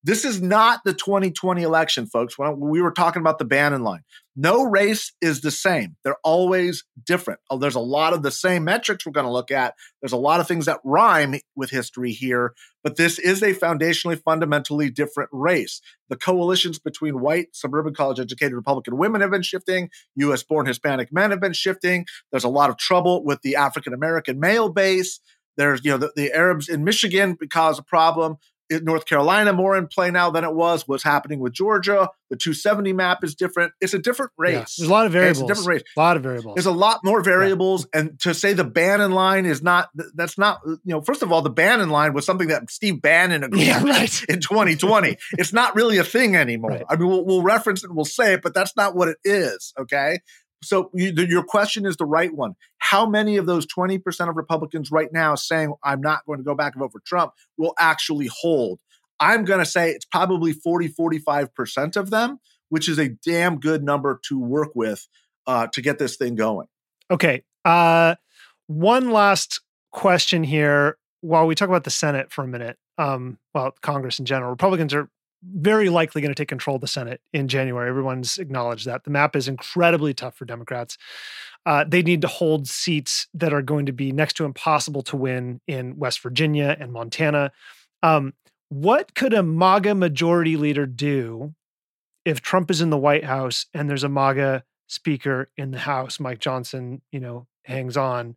[0.04, 2.36] This is not the 2020 election, folks.
[2.36, 4.02] When we were talking about the Bannon line,
[4.34, 5.96] no race is the same.
[6.04, 7.40] They're always different.
[7.50, 9.74] Oh, there's a lot of the same metrics we're going to look at.
[10.00, 14.20] There's a lot of things that rhyme with history here, but this is a foundationally,
[14.22, 15.80] fundamentally different race.
[16.08, 19.90] The coalitions between white, suburban college educated Republican women have been shifting.
[20.16, 22.06] US born Hispanic men have been shifting.
[22.30, 25.20] There's a lot of trouble with the African American male base.
[25.56, 28.36] There's, you know, the, the Arabs in Michigan cause a problem.
[28.80, 30.87] North Carolina more in play now than it was.
[30.87, 32.08] What's happening with Georgia?
[32.30, 33.72] The 270 map is different.
[33.80, 34.54] It's a different race.
[34.54, 35.40] Yeah, there's a lot of variables.
[35.40, 35.82] It's a different race.
[35.96, 36.54] A lot of variables.
[36.54, 37.87] There's a lot more variables.
[37.92, 38.00] Yeah.
[38.00, 41.30] And to say the Bannon line is not, that's not, uh, you know, first of
[41.30, 44.24] all, the Bannon line was something that Steve Bannon agreed yeah, right.
[44.28, 45.16] in 2020.
[45.32, 46.70] it's not really a thing anymore.
[46.70, 46.85] Right.
[46.88, 49.74] I mean, we'll, we'll reference it, we'll say it, but that's not what it is.
[49.78, 50.20] Okay.
[50.62, 52.55] So you, the, your question is the right one.
[52.79, 56.55] How many of those 20% of Republicans right now saying, I'm not going to go
[56.55, 58.81] back and vote for Trump will actually hold?
[59.20, 63.85] I'm going to say it's probably 40, 45% of them, which is a damn good
[63.85, 65.07] number to work with
[65.46, 66.66] uh, to get this thing going.
[67.11, 67.44] Okay.
[67.64, 68.16] Uh,
[68.66, 69.61] one last
[69.92, 72.79] question here while we talk about the Senate for a minute.
[72.98, 75.09] Um, well, Congress in general, Republicans are
[75.42, 77.88] very likely going to take control of the Senate in January.
[77.88, 79.05] Everyone's acknowledged that.
[79.05, 80.96] The map is incredibly tough for Democrats.
[81.66, 85.16] Uh, they need to hold seats that are going to be next to impossible to
[85.16, 87.52] win in West Virginia and Montana.
[88.02, 88.35] Um,
[88.68, 91.55] what could a MAGA majority leader do
[92.24, 96.18] if Trump is in the White House and there's a MAGA speaker in the House?
[96.18, 98.37] Mike Johnson, you know, hangs on,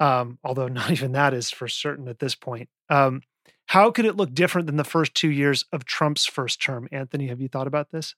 [0.00, 2.68] um, although not even that is for certain at this point.
[2.90, 3.22] Um,
[3.66, 6.88] how could it look different than the first two years of Trump's first term?
[6.90, 8.14] Anthony, have you thought about this?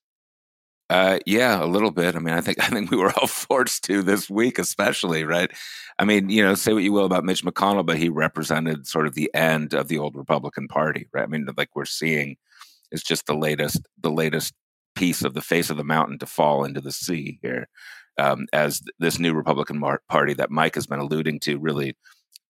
[0.90, 2.16] Uh, yeah, a little bit.
[2.16, 5.51] I mean, I think I think we were all forced to this week, especially, right?
[5.99, 9.07] I mean, you know, say what you will about Mitch McConnell, but he represented sort
[9.07, 11.23] of the end of the old Republican Party, right?
[11.23, 12.37] I mean, like we're seeing,
[12.90, 14.53] is just the latest, the latest
[14.97, 17.69] piece of the face of the mountain to fall into the sea here,
[18.19, 21.95] um, as this new Republican Party that Mike has been alluding to really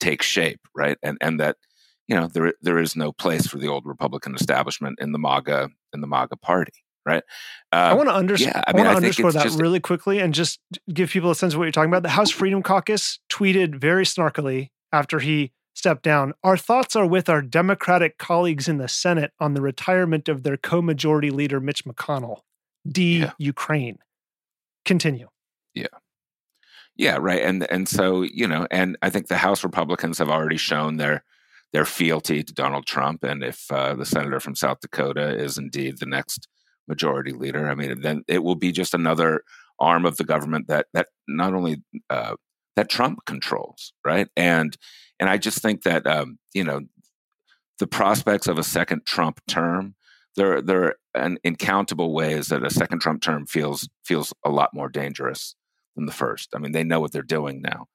[0.01, 0.97] takes shape, right?
[1.03, 1.57] And and that
[2.11, 5.71] you know there there is no place for the old Republican establishment in the MAGA
[5.95, 6.73] in the MAGA Party
[7.07, 7.23] right?
[7.73, 10.35] Uh, I want to unders- yeah, I, mean, I underscore that just, really quickly and
[10.35, 10.61] just
[10.93, 12.03] give people a sense of what you're talking about.
[12.03, 16.35] The House Freedom Caucus tweeted very snarkily after he stepped down.
[16.45, 20.59] Our thoughts are with our Democratic colleagues in the Senate on the retirement of their
[20.59, 22.41] co-majority leader Mitch McConnell.
[22.87, 23.33] D yeah.
[23.39, 23.99] Ukraine.
[24.85, 25.29] Continue.
[25.75, 25.87] Yeah.
[26.97, 27.43] Yeah, right.
[27.43, 31.25] And and so, you know, and I think the House Republicans have already shown their
[31.73, 33.23] their fealty to Donald Trump.
[33.23, 36.49] And if uh, the senator from South Dakota is indeed the next
[36.91, 37.71] majority leader.
[37.71, 39.43] I mean, then it will be just another
[39.79, 42.35] arm of the government that that not only uh,
[42.77, 44.29] that Trump controls, right?
[44.37, 44.77] And
[45.19, 46.83] and I just think that um, you know
[47.79, 49.95] the prospects of a second Trump term.
[50.37, 54.71] There, there are an incountable ways that a second Trump term feels feels a lot
[54.73, 55.57] more dangerous
[55.97, 56.51] than the first.
[56.55, 57.87] I mean, they know what they're doing now,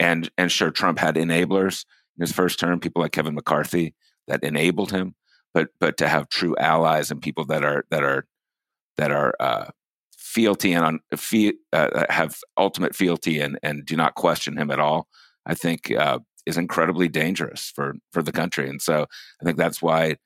[0.00, 1.84] and and sure, Trump had enablers
[2.16, 3.94] in his first term, people like Kevin McCarthy
[4.28, 5.14] that enabled him,
[5.54, 8.26] but but to have true allies and people that are that are
[8.96, 9.66] that are uh,
[10.16, 14.80] fealty and on, fe- uh, have ultimate fealty and, and do not question him at
[14.80, 15.08] all,
[15.46, 18.68] I think uh, is incredibly dangerous for for the country.
[18.68, 19.06] And so
[19.40, 20.16] I think that's why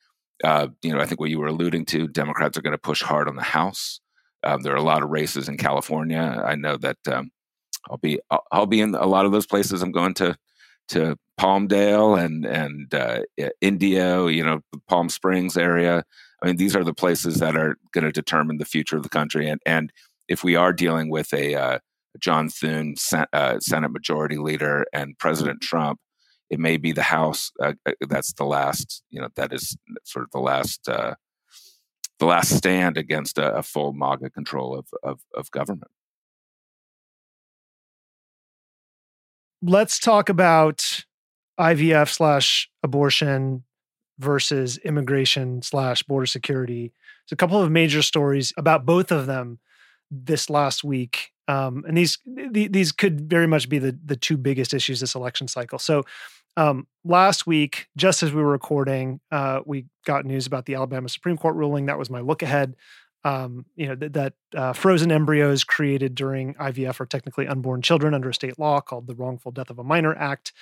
[0.44, 3.02] uh, you know I think what you were alluding to, Democrats are going to push
[3.02, 4.00] hard on the House.
[4.44, 6.42] Um, there are a lot of races in California.
[6.44, 7.30] I know that um,
[7.90, 9.82] I'll be I'll, I'll, be in a lot of those places.
[9.82, 10.36] I'm going to
[10.88, 13.22] to Palmdale and and uh,
[13.60, 16.04] Indio, you know, Palm Springs area.
[16.42, 19.08] I mean, these are the places that are going to determine the future of the
[19.08, 19.48] country.
[19.48, 19.92] And and
[20.28, 21.78] if we are dealing with a uh,
[22.18, 22.94] John Thune
[23.32, 26.00] uh, Senate Majority Leader and President Trump,
[26.50, 30.24] it may be the House uh, uh, that's the last, you know, that is sort
[30.24, 31.14] of the last, uh,
[32.18, 35.90] the last stand against a, a full MAGA control of, of, of government.
[39.68, 41.04] Let's talk about
[41.58, 43.64] IVF slash abortion
[44.16, 46.92] versus immigration slash border security.
[47.24, 49.58] It's a couple of major stories about both of them
[50.08, 54.72] this last week, um, and these these could very much be the the two biggest
[54.72, 55.78] issues this election cycle.
[55.80, 56.04] So.
[56.58, 61.06] Um, last week, just as we were recording, uh, we got news about the Alabama
[61.10, 61.84] Supreme Court ruling.
[61.84, 62.76] That was my look ahead.
[63.26, 68.14] Um, you know th- that uh, frozen embryos created during IVF are technically unborn children
[68.14, 70.52] under a state law called the Wrongful Death of a Minor Act.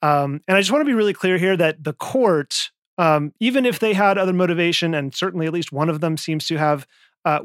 [0.00, 3.66] Um, and I just want to be really clear here that the court, um, even
[3.66, 6.86] if they had other motivation, and certainly at least one of them seems to have,
[7.26, 7.40] uh,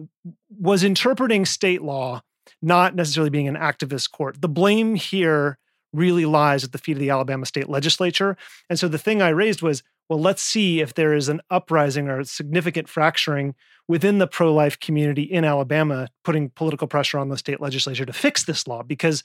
[0.57, 2.21] was interpreting state law,
[2.61, 4.41] not necessarily being an activist court.
[4.41, 5.57] The blame here
[5.91, 8.37] really lies at the feet of the Alabama state legislature.
[8.69, 12.09] And so the thing I raised was, well, let's see if there is an uprising
[12.09, 13.55] or significant fracturing
[13.87, 18.13] within the pro life community in Alabama, putting political pressure on the state legislature to
[18.13, 18.83] fix this law.
[18.83, 19.23] Because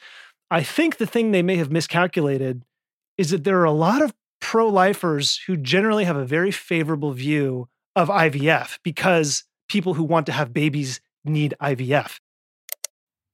[0.50, 2.64] I think the thing they may have miscalculated
[3.16, 7.12] is that there are a lot of pro lifers who generally have a very favorable
[7.12, 12.18] view of IVF because people who want to have babies need IVF.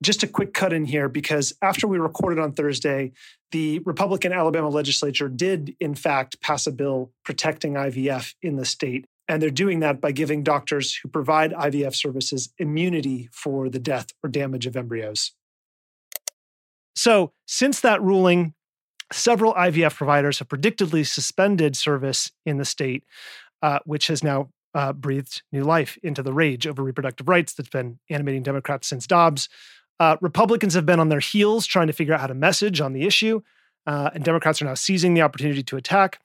[0.03, 3.13] Just a quick cut in here because after we recorded on Thursday,
[3.55, 9.05] the Republican Alabama legislature did, in fact, pass a bill protecting IVF in the state.
[9.29, 14.07] And they're doing that by giving doctors who provide IVF services immunity for the death
[14.21, 15.31] or damage of embryos.
[16.97, 18.55] So, since that ruling,
[19.13, 23.05] several IVF providers have predictably suspended service in the state,
[23.61, 27.69] uh, which has now uh, breathed new life into the rage over reproductive rights that's
[27.69, 29.47] been animating Democrats since Dobbs.
[29.99, 32.93] Uh, Republicans have been on their heels trying to figure out how to message on
[32.93, 33.41] the issue,
[33.87, 36.19] uh, and Democrats are now seizing the opportunity to attack.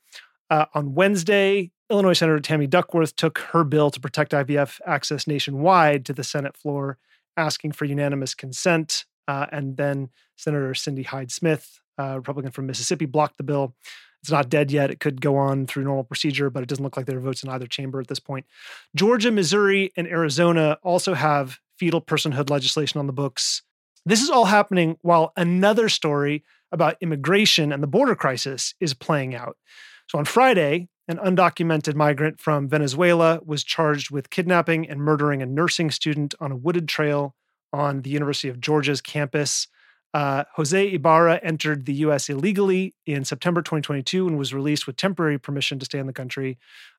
[0.48, 6.04] Uh, on Wednesday, Illinois Senator Tammy Duckworth took her bill to protect IVF access nationwide
[6.06, 6.98] to the Senate floor,
[7.36, 9.04] asking for unanimous consent.
[9.28, 13.74] Uh, and then Senator Cindy Hyde Smith, Republican from Mississippi, blocked the bill.
[14.22, 14.90] It's not dead yet.
[14.90, 17.42] It could go on through normal procedure, but it doesn't look like there are votes
[17.42, 18.46] in either chamber at this point.
[18.94, 23.62] Georgia, Missouri, and Arizona also have fetal personhood legislation on the books.
[24.04, 29.34] This is all happening while another story about immigration and the border crisis is playing
[29.34, 29.56] out.
[30.06, 35.46] So on Friday, an undocumented migrant from Venezuela was charged with kidnapping and murdering a
[35.46, 37.34] nursing student on a wooded trail
[37.72, 39.66] on the University of Georgia's campus.
[40.12, 42.28] Uh, Jose Ibarra entered the U.S.
[42.28, 46.58] illegally in September 2022 and was released with temporary permission to stay in the country.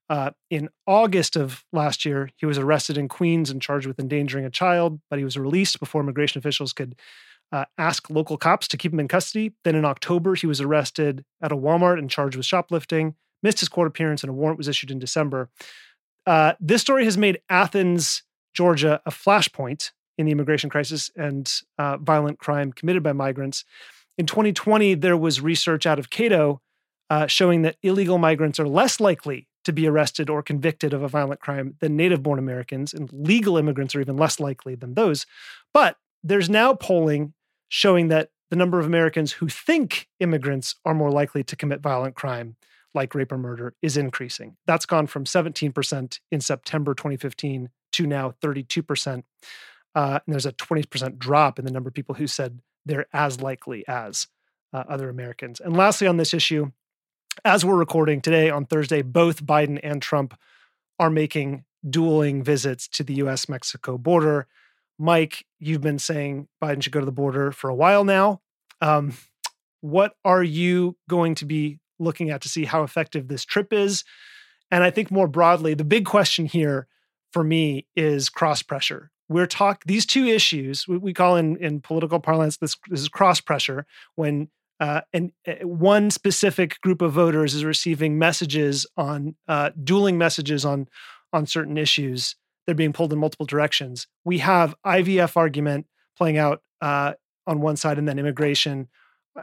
[0.09, 4.45] Uh, in August of last year, he was arrested in Queens and charged with endangering
[4.45, 6.95] a child, but he was released before immigration officials could
[7.51, 9.53] uh, ask local cops to keep him in custody.
[9.63, 13.69] Then in October, he was arrested at a Walmart and charged with shoplifting, missed his
[13.69, 15.49] court appearance, and a warrant was issued in December.
[16.25, 19.91] Uh, this story has made Athens, Georgia, a flashpoint
[20.21, 23.65] in the immigration crisis and uh, violent crime committed by migrants.
[24.17, 26.61] In 2020, there was research out of Cato
[27.09, 31.07] uh, showing that illegal migrants are less likely to be arrested or convicted of a
[31.07, 35.25] violent crime than native born Americans, and legal immigrants are even less likely than those.
[35.73, 37.33] But there's now polling
[37.67, 42.15] showing that the number of Americans who think immigrants are more likely to commit violent
[42.15, 42.55] crime,
[42.93, 44.57] like rape or murder, is increasing.
[44.65, 49.23] That's gone from 17% in September 2015 to now 32%.
[49.93, 53.41] Uh, and there's a 20% drop in the number of people who said they're as
[53.41, 54.27] likely as
[54.73, 55.59] uh, other Americans.
[55.59, 56.71] And lastly, on this issue,
[57.43, 60.37] as we're recording today on Thursday, both Biden and Trump
[60.99, 64.47] are making dueling visits to the US Mexico border.
[64.99, 68.41] Mike, you've been saying Biden should go to the border for a while now.
[68.81, 69.13] Um,
[69.81, 74.03] what are you going to be looking at to see how effective this trip is?
[74.69, 76.87] And I think more broadly, the big question here
[77.33, 81.79] for me is cross pressure we're talk these two issues we, we call in in
[81.79, 87.13] political parlance this, this is cross pressure when uh, and uh, one specific group of
[87.13, 90.87] voters is receiving messages on uh, dueling messages on
[91.33, 95.85] on certain issues they're being pulled in multiple directions we have ivf argument
[96.17, 97.13] playing out uh,
[97.47, 98.87] on one side and then immigration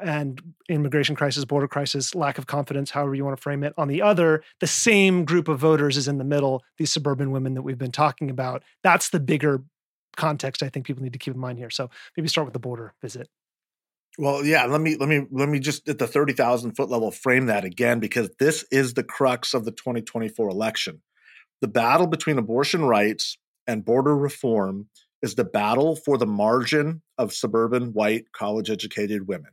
[0.02, 3.72] and immigration crisis, border crisis, lack of confidence, however you want to frame it.
[3.78, 7.54] On the other, the same group of voters is in the middle, these suburban women
[7.54, 8.62] that we've been talking about.
[8.82, 9.62] That's the bigger
[10.18, 11.70] context I think people need to keep in mind here.
[11.70, 13.28] So maybe start with the border visit.
[14.18, 17.46] Well, yeah, let me let me let me just at the 30,000 foot level frame
[17.46, 21.02] that again because this is the crux of the 2024 election.
[21.60, 24.88] The battle between abortion rights and border reform
[25.22, 29.52] is the battle for the margin of suburban white college educated women.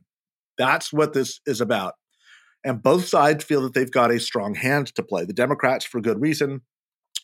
[0.58, 1.94] That's what this is about.
[2.64, 5.24] And both sides feel that they've got a strong hand to play.
[5.24, 6.62] The Democrats, for good reason,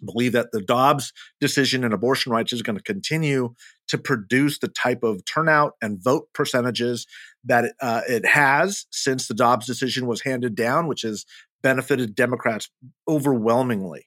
[0.04, 3.54] believe that the Dobbs decision in abortion rights is going to continue
[3.88, 7.06] to produce the type of turnout and vote percentages
[7.44, 11.24] that uh, it has since the Dobbs decision was handed down, which has
[11.62, 12.70] benefited Democrats
[13.08, 14.06] overwhelmingly.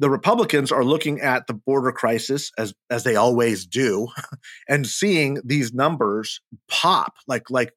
[0.00, 4.08] The Republicans are looking at the border crisis as as they always do,
[4.68, 7.72] and seeing these numbers pop like like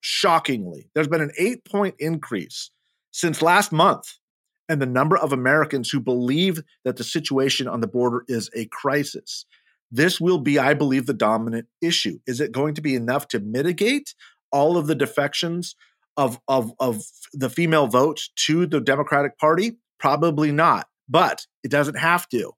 [0.00, 0.90] shockingly.
[0.94, 2.70] There's been an eight point increase
[3.12, 4.12] since last month
[4.68, 8.66] and the number of Americans who believe that the situation on the border is a
[8.66, 9.44] crisis.
[9.90, 12.18] This will be, I believe, the dominant issue.
[12.26, 14.14] Is it going to be enough to mitigate
[14.50, 15.76] all of the defections
[16.16, 17.02] of, of, of
[17.32, 19.76] the female vote to the Democratic Party?
[19.98, 22.52] Probably not, but it doesn't have to.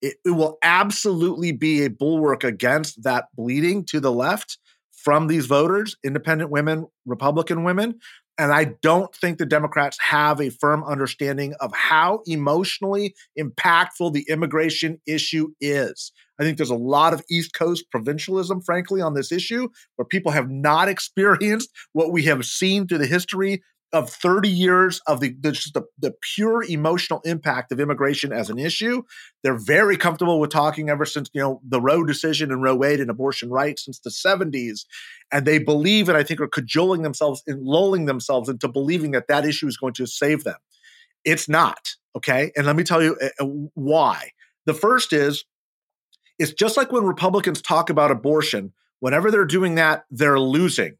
[0.00, 4.58] It, it will absolutely be a bulwark against that bleeding to the left
[4.92, 7.98] from these voters, independent women, Republican women,
[8.38, 14.24] and I don't think the Democrats have a firm understanding of how emotionally impactful the
[14.28, 16.12] immigration issue is.
[16.38, 20.30] I think there's a lot of East Coast provincialism, frankly, on this issue, where people
[20.30, 23.62] have not experienced what we have seen through the history
[23.92, 28.58] of 30 years of the, the the, the pure emotional impact of immigration as an
[28.58, 29.02] issue.
[29.42, 33.00] They're very comfortable with talking ever since you know the Roe decision and Roe Wade
[33.00, 34.84] and abortion rights since the 70s,
[35.32, 39.28] and they believe and I think are cajoling themselves and lulling themselves into believing that
[39.28, 40.58] that issue is going to save them.
[41.24, 44.30] It's not okay, and let me tell you uh, why.
[44.66, 45.44] The first is
[46.38, 48.72] it's just like when Republicans talk about abortion.
[49.00, 50.97] Whenever they're doing that, they're losing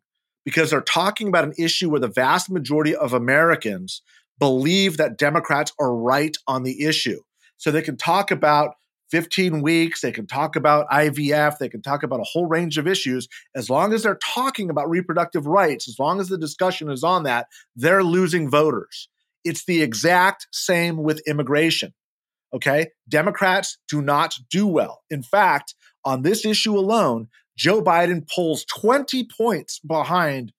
[0.49, 4.01] because they're talking about an issue where the vast majority of Americans
[4.39, 7.21] believe that Democrats are right on the issue.
[7.59, 8.71] So they can talk about
[9.11, 12.87] 15 weeks, they can talk about IVF, they can talk about a whole range of
[12.87, 13.29] issues.
[13.55, 17.25] As long as they're talking about reproductive rights, as long as the discussion is on
[17.25, 19.11] that, they're losing voters.
[19.45, 21.93] It's the exact same with immigration.
[22.55, 22.87] Okay.
[23.07, 25.03] Democrats do not do well.
[25.11, 25.75] In fact,
[26.07, 27.29] on this issue alone,
[27.59, 30.53] Joe Biden pulls 20 points behind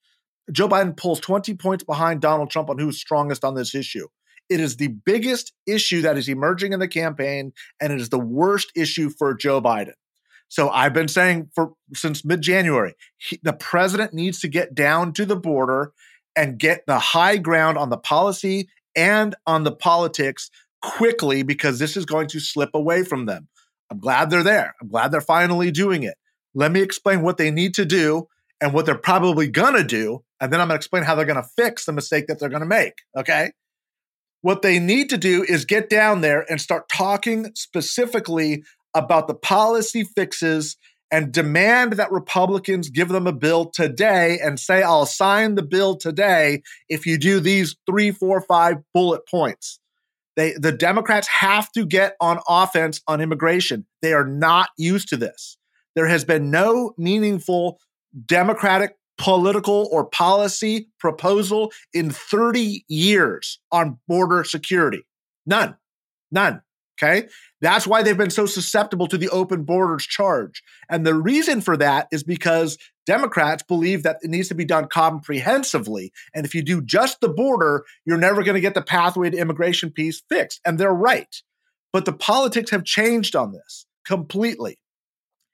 [0.52, 4.08] Joe Biden pulls 20 points behind Donald Trump on who's strongest on this issue.
[4.50, 8.20] It is the biggest issue that is emerging in the campaign, and it is the
[8.20, 9.94] worst issue for Joe Biden.
[10.48, 15.26] So I've been saying for since mid-January, he, the president needs to get down to
[15.26, 15.94] the border
[16.36, 20.50] and get the high ground on the policy and on the politics
[20.82, 23.48] quickly because this is going to slip away from them.
[23.92, 24.74] I'm glad they're there.
[24.82, 26.16] I'm glad they're finally doing it.
[26.54, 28.28] Let me explain what they need to do
[28.62, 30.24] and what they're probably going to do.
[30.42, 32.50] And then I'm going to explain how they're going to fix the mistake that they're
[32.50, 32.94] going to make.
[33.16, 33.52] Okay.
[34.42, 39.36] What they need to do is get down there and start talking specifically about the
[39.36, 40.78] policy fixes
[41.12, 45.96] and demand that Republicans give them a bill today and say, I'll sign the bill
[45.98, 49.80] today if you do these three, four, five bullet points.
[50.36, 53.86] They, the Democrats have to get on offense on immigration.
[54.02, 55.58] They are not used to this.
[55.96, 57.80] There has been no meaningful
[58.26, 65.06] Democratic political or policy proposal in 30 years on border security.
[65.46, 65.76] None.
[66.32, 66.62] None.
[67.02, 67.28] Okay.
[67.62, 70.62] That's why they've been so susceptible to the open borders charge.
[70.90, 74.88] And the reason for that is because Democrats believe that it needs to be done
[74.88, 76.12] comprehensively.
[76.34, 79.38] And if you do just the border, you're never going to get the pathway to
[79.38, 80.60] immigration piece fixed.
[80.66, 81.34] And they're right.
[81.94, 84.78] But the politics have changed on this completely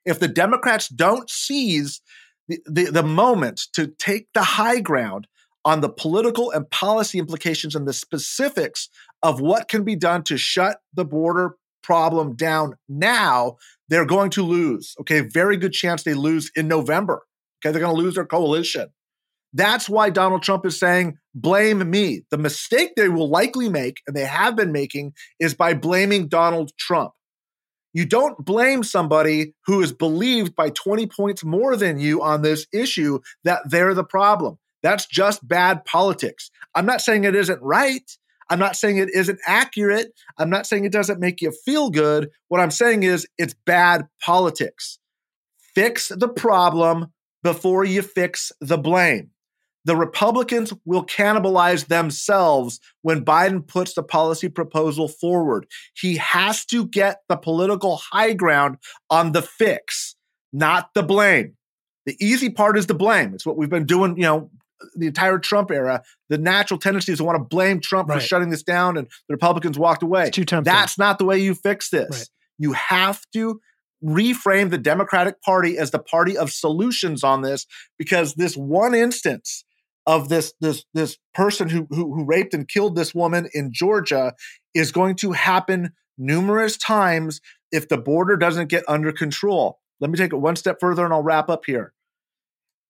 [0.06, 2.02] if the Democrats don't seize
[2.48, 5.28] the, the, the moment to take the high ground
[5.64, 8.88] on the political and policy implications and the specifics
[9.24, 13.58] of what can be done to shut the border problem down now,
[13.90, 14.96] they're going to lose.
[15.02, 17.24] Okay, very good chance they lose in November.
[17.60, 18.90] Okay, they're going to lose their coalition.
[19.54, 22.24] That's why Donald Trump is saying, blame me.
[22.30, 26.72] The mistake they will likely make, and they have been making, is by blaming Donald
[26.78, 27.14] Trump.
[27.96, 32.68] You don't blame somebody who is believed by 20 points more than you on this
[32.74, 34.58] issue that they're the problem.
[34.84, 36.52] That's just bad politics.
[36.76, 38.04] I'm not saying it isn't right.
[38.50, 40.12] I'm not saying it isn't accurate.
[40.38, 42.32] I'm not saying it doesn't make you feel good.
[42.50, 45.00] What I'm saying is it's bad politics.
[45.74, 49.32] Fix the problem before you fix the blame
[49.86, 55.68] the Republicans will cannibalize themselves when Biden puts the policy proposal forward.
[55.96, 58.78] He has to get the political high ground
[59.10, 60.16] on the fix,
[60.52, 61.56] not the blame.
[62.06, 63.34] The easy part is the blame.
[63.34, 64.50] It's what we've been doing, you know,
[64.96, 66.04] the entire Trump era.
[66.30, 68.20] The natural tendency is to want to blame Trump right.
[68.20, 70.28] for shutting this down and the Republicans walked away.
[70.28, 70.72] It's too tempting.
[70.72, 72.10] That's not the way you fix this.
[72.10, 72.30] Right.
[72.58, 73.62] You have to
[74.04, 77.66] reframe the Democratic Party as the party of solutions on this
[77.98, 79.64] because this one instance
[80.08, 84.34] of this this this person who, who who raped and killed this woman in Georgia
[84.74, 87.42] is going to happen numerous times
[87.72, 89.80] if the border doesn't get under control.
[90.00, 91.94] Let me take it one step further and I'll wrap up here.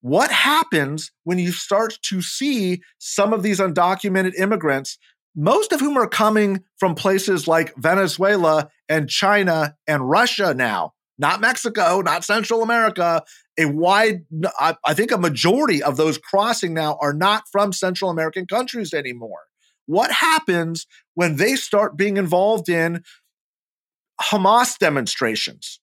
[0.01, 4.99] What happens when you start to see some of these undocumented immigrants,
[5.35, 11.41] most of whom are coming from places like Venezuela and China and Russia now, not
[11.41, 13.23] Mexico, not Central America,
[13.57, 18.45] a wide, I think a majority of those crossing now are not from Central American
[18.47, 19.39] countries anymore.
[19.85, 23.03] What happens when they start being involved in
[24.21, 25.79] Hamas demonstrations?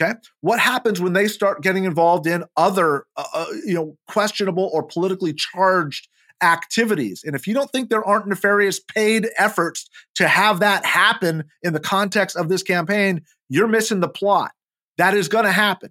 [0.00, 0.14] Okay.
[0.40, 4.82] What happens when they start getting involved in other, uh, uh, you know, questionable or
[4.82, 6.08] politically charged
[6.42, 7.22] activities?
[7.22, 11.74] And if you don't think there aren't nefarious paid efforts to have that happen in
[11.74, 13.20] the context of this campaign,
[13.50, 14.52] you're missing the plot.
[14.96, 15.90] That is going to happen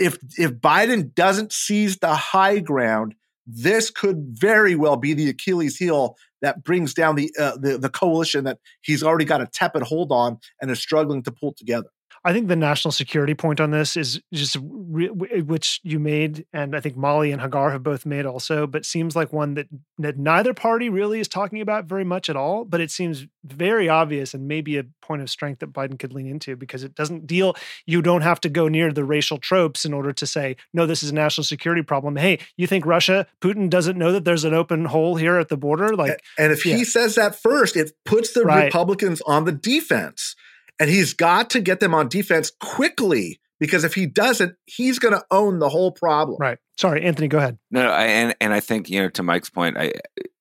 [0.00, 3.14] if if Biden doesn't seize the high ground,
[3.46, 7.90] this could very well be the Achilles heel that brings down the, uh, the the
[7.90, 11.88] coalition that he's already got a tepid hold on and is struggling to pull together.
[12.22, 16.44] I think the national security point on this is just re- eh, which you made,
[16.52, 19.68] and I think Molly and Hagar have both made also, but seems like one that,
[19.98, 22.64] that neither party really is talking about very much at all.
[22.66, 26.26] But it seems very obvious and maybe a point of strength that Biden could lean
[26.26, 27.56] into because it doesn't deal.
[27.86, 30.84] You don't have to go near the racial tropes in order to say no.
[30.84, 32.16] This is a national security problem.
[32.16, 35.56] Hey, you think Russia, Putin doesn't know that there's an open hole here at the
[35.56, 35.96] border?
[35.96, 36.76] Like, and if yeah.
[36.76, 38.64] he says that first, it puts the right.
[38.64, 40.36] Republicans on the defense.
[40.80, 45.14] And he's got to get them on defense quickly because if he doesn't, he's going
[45.14, 46.38] to own the whole problem.
[46.40, 46.58] Right.
[46.78, 47.58] Sorry, Anthony, go ahead.
[47.70, 49.92] No, no I, and and I think you know to Mike's point, I,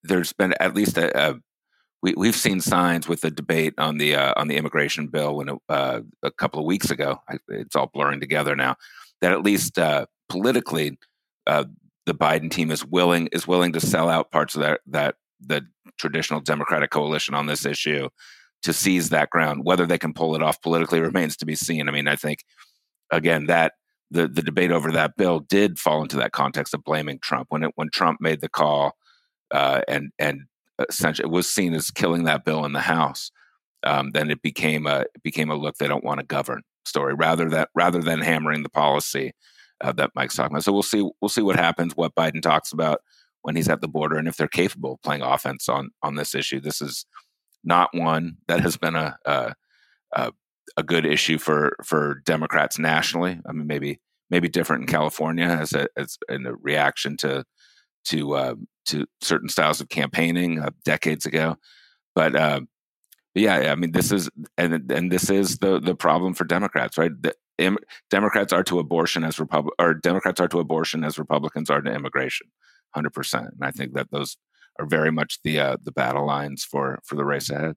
[0.04, 1.36] there's been at least a, a
[2.02, 5.50] we we've seen signs with the debate on the uh, on the immigration bill when
[5.50, 7.20] it, uh, a couple of weeks ago.
[7.30, 8.78] I, it's all blurring together now.
[9.20, 10.98] That at least uh, politically,
[11.46, 11.66] uh,
[12.06, 15.66] the Biden team is willing is willing to sell out parts of that that the
[15.98, 18.08] traditional Democratic coalition on this issue
[18.64, 19.62] to seize that ground.
[19.64, 21.88] Whether they can pull it off politically remains to be seen.
[21.88, 22.44] I mean, I think
[23.12, 23.74] again that
[24.12, 27.64] the the debate over that bill did fall into that context of blaming Trump when
[27.64, 28.98] it when Trump made the call
[29.52, 30.42] uh, and and
[30.90, 33.32] essentially it was seen as killing that bill in the House.
[33.84, 37.14] Um, then it became a it became a look they don't want to govern story
[37.14, 39.34] rather that rather than hammering the policy
[39.82, 40.64] uh, that Mike's talking about.
[40.64, 43.02] So we'll see we'll see what happens, what Biden talks about
[43.42, 46.36] when he's at the border, and if they're capable of playing offense on on this
[46.36, 46.60] issue.
[46.60, 47.06] This is
[47.64, 49.54] not one that has been a, a,
[50.14, 50.32] a
[50.78, 53.40] a good issue for for Democrats nationally.
[53.48, 54.00] I mean, maybe
[54.30, 57.44] maybe different in California as a as in a reaction to
[58.06, 58.56] to uh,
[58.88, 61.58] to certain styles of campaigning uh, decades ago.
[62.16, 62.62] But, uh,
[63.36, 67.12] yeah, I mean, this is and and this is the the problem for Democrats, right?
[67.22, 67.78] The, Im-
[68.10, 71.92] Democrats are to abortion as Republic or Democrats are to abortion as Republicans are to
[71.92, 72.48] immigration,
[72.96, 73.48] hundred percent.
[73.48, 74.38] And I think that those
[74.80, 77.76] are very much the uh, the battle lines for for the race ahead.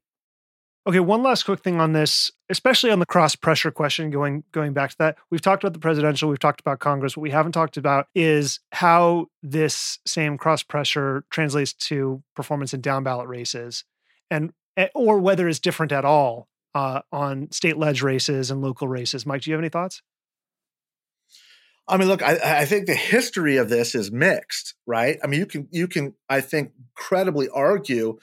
[0.84, 4.10] Okay, one last quick thing on this, especially on the cross pressure question.
[4.10, 7.16] Going going back to that, we've talked about the presidential, we've talked about Congress.
[7.16, 12.80] What we haven't talked about is how this same cross pressure translates to performance in
[12.80, 13.84] down ballot races,
[14.30, 18.88] and eh, or whether it's different at all uh, on state ledge races and local
[18.88, 19.24] races.
[19.24, 20.02] Mike, do you have any thoughts?
[21.88, 25.18] I mean, look, I, I, think the history of this is mixed, right?
[25.22, 28.18] I mean, you can you can I think credibly argue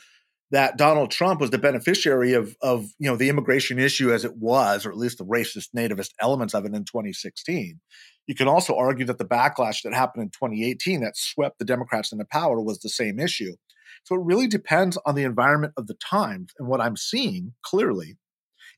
[0.52, 4.38] that Donald Trump was the beneficiary of of you know the immigration issue as it
[4.38, 7.80] was, or at least the racist nativist elements of it in 2016.
[8.28, 12.12] You can also argue that the backlash that happened in 2018 that swept the Democrats
[12.12, 13.56] into power was the same issue.
[14.04, 16.54] So it really depends on the environment of the times.
[16.60, 18.18] And what I'm seeing clearly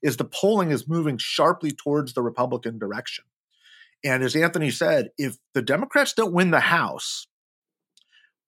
[0.01, 3.25] is the polling is moving sharply towards the Republican direction.
[4.03, 7.27] And as Anthony said, if the Democrats don't win the House,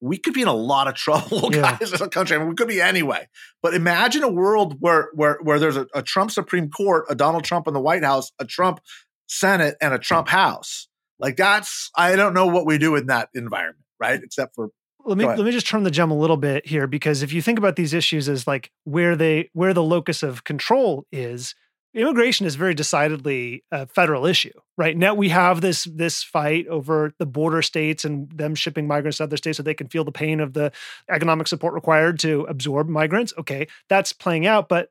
[0.01, 1.78] we could be in a lot of trouble, yeah.
[1.78, 2.36] guys, as a country.
[2.36, 3.28] I mean, we could be anyway.
[3.62, 7.43] But imagine a world where where where there's a, a Trump Supreme Court, a Donald
[7.43, 8.80] Trump in the White House, a Trump
[9.28, 10.88] Senate, and a Trump House.
[11.20, 14.20] Like that's I don't know what we do in that environment, right?
[14.22, 14.70] Except for
[15.06, 17.41] let me let me just turn the gem a little bit here because if you
[17.41, 21.56] think about these issues as like where they where the locus of control is
[21.94, 24.98] immigration is very decidedly a federal issue right?
[24.98, 29.24] Now we have this this fight over the border states and them shipping migrants to
[29.24, 30.72] other states so they can feel the pain of the
[31.10, 33.34] economic support required to absorb migrants.
[33.38, 34.89] Okay that's playing out but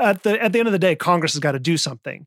[0.00, 2.26] at the at the end of the day congress has got to do something.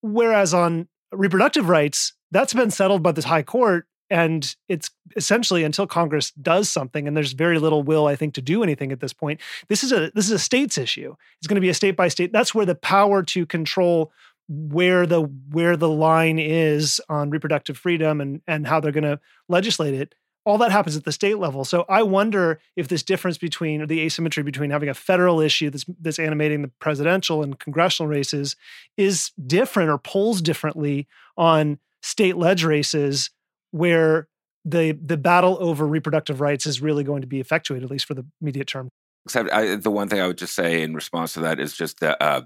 [0.00, 5.86] Whereas on reproductive rights that's been settled by the high court and it's essentially until
[5.86, 9.12] congress does something and there's very little will i think to do anything at this
[9.12, 11.96] point this is a this is a states issue it's going to be a state
[11.96, 14.12] by state that's where the power to control
[14.48, 19.20] where the where the line is on reproductive freedom and and how they're going to
[19.48, 20.14] legislate it
[20.48, 21.62] all that happens at the state level.
[21.62, 25.68] So I wonder if this difference between or the asymmetry between having a federal issue
[25.68, 28.56] that's that's animating the presidential and congressional races
[28.96, 31.06] is different or polls differently
[31.36, 33.28] on state ledge races
[33.70, 34.28] where
[34.64, 38.14] the the battle over reproductive rights is really going to be effectuated at least for
[38.14, 38.88] the immediate term.
[39.24, 42.00] Except I, the one thing I would just say in response to that is just
[42.00, 42.42] the uh,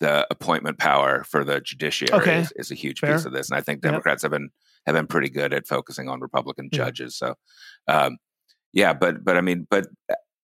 [0.00, 2.40] the appointment power for the judiciary Okay.
[2.40, 3.16] is, is a huge Fair.
[3.16, 3.92] piece of this, and I think Yep.
[3.92, 4.50] Democrats have been
[4.86, 6.84] have been pretty good at focusing on Republican Yeah.
[6.84, 7.16] judges.
[7.16, 7.34] So,
[7.86, 8.18] um,
[8.72, 9.86] yeah, but but I mean, but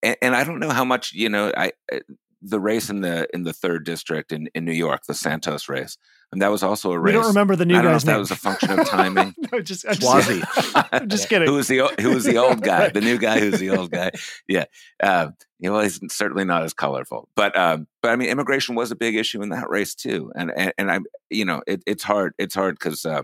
[0.03, 1.53] and, and I don't know how much you know.
[1.57, 2.01] I uh,
[2.47, 5.97] the race in the in the third district in, in New York, the Santos race,
[6.35, 7.13] and that was also a race.
[7.13, 8.89] We don't remember the new I don't know guy's if that was a function of
[8.89, 9.35] timing.
[9.53, 11.49] no, just, I'm just, I'm just kidding.
[11.49, 12.81] who was the who was the old guy?
[12.81, 12.95] Right.
[12.95, 14.11] The new guy who's the old guy.
[14.49, 14.65] Yeah,
[15.01, 15.29] uh,
[15.61, 17.29] you know, he's certainly not as colorful.
[17.37, 20.33] But um, but I mean, immigration was a big issue in that race too.
[20.35, 20.99] And and, and I,
[21.31, 22.35] you know, it, it's hard.
[22.37, 23.23] It's hard because uh,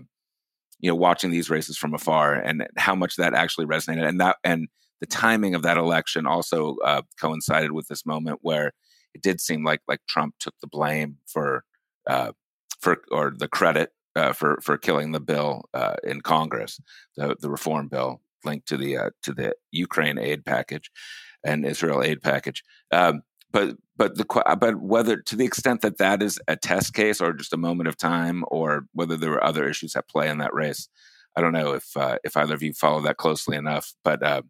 [0.79, 4.37] you know, watching these races from afar and how much that actually resonated, and that
[4.43, 4.69] and
[5.01, 8.71] the timing of that election also uh, coincided with this moment where
[9.13, 11.65] it did seem like like Trump took the blame for
[12.07, 12.31] uh,
[12.81, 16.79] for or the credit uh, for for killing the bill uh, in Congress,
[17.15, 20.91] the the reform bill linked to the uh, to the Ukraine aid package
[21.43, 22.63] and Israel aid package.
[22.91, 23.21] Um,
[23.51, 24.25] but but the
[24.59, 27.89] but whether to the extent that that is a test case or just a moment
[27.89, 30.87] of time, or whether there were other issues at play in that race,
[31.35, 33.93] I don't know if uh, if either of you follow that closely enough.
[34.03, 34.41] But uh,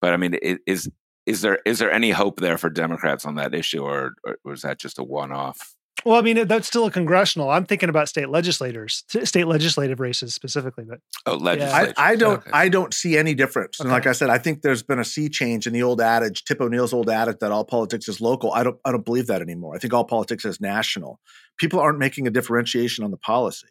[0.00, 0.34] but I mean,
[0.66, 0.90] is
[1.24, 4.62] is there is there any hope there for Democrats on that issue, or, or was
[4.62, 5.75] that just a one off?
[6.06, 7.50] Well, I mean, that's still a congressional.
[7.50, 10.84] I'm thinking about state legislators, state legislative races specifically.
[10.84, 11.94] But Oh, I, legislature.
[11.96, 12.50] I don't Okay.
[12.52, 13.80] I don't see any difference.
[13.80, 13.94] And Okay.
[13.94, 16.60] like I said, I think there's been a sea change in the old adage, Tip
[16.60, 18.52] O'Neill's old adage that all politics is local.
[18.52, 19.74] I don't I don't believe that anymore.
[19.74, 21.18] I think all politics is national.
[21.58, 23.66] People aren't making a differentiation on the policy.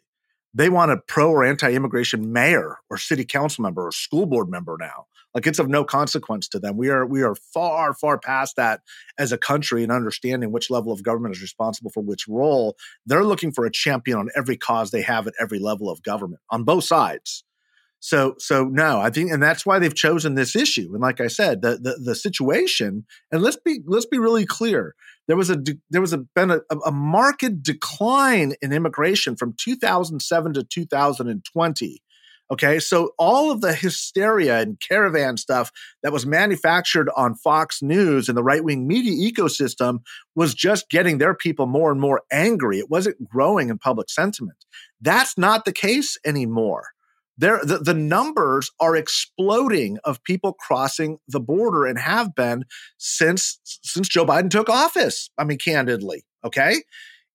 [0.52, 4.76] They want a pro or anti-immigration mayor or city council member or school board member
[4.78, 5.06] now.
[5.36, 6.78] Like it's of no consequence to them.
[6.78, 8.80] We are we are far far past that
[9.18, 12.74] as a country and understanding which level of government is responsible for which role.
[13.04, 16.40] They're looking for a champion on every cause they have at every level of government
[16.48, 17.44] on both sides.
[18.00, 20.88] So so no, I think, and that's why they've chosen this issue.
[20.94, 24.94] And like I said, the the, the situation, and let's be let's be really clear.
[25.28, 25.58] There was a
[25.90, 32.02] there was a been a, a marked decline in immigration from 2007 to 2020.
[32.50, 35.72] Okay, so all of the hysteria and caravan stuff
[36.04, 39.98] that was manufactured on Fox News and the right wing media ecosystem
[40.36, 42.78] was just getting their people more and more angry.
[42.78, 44.64] It wasn't growing in public sentiment.
[45.00, 46.90] That's not the case anymore
[47.38, 52.64] there the, the numbers are exploding of people crossing the border and have been
[52.98, 55.30] since since Joe Biden took office.
[55.36, 56.82] I mean, candidly, okay,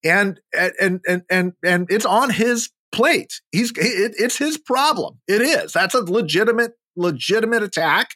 [0.04, 3.40] and and and and and it's on his plate.
[3.50, 5.18] He's it, it's his problem.
[5.26, 5.72] It is.
[5.72, 8.10] That's a legitimate legitimate attack,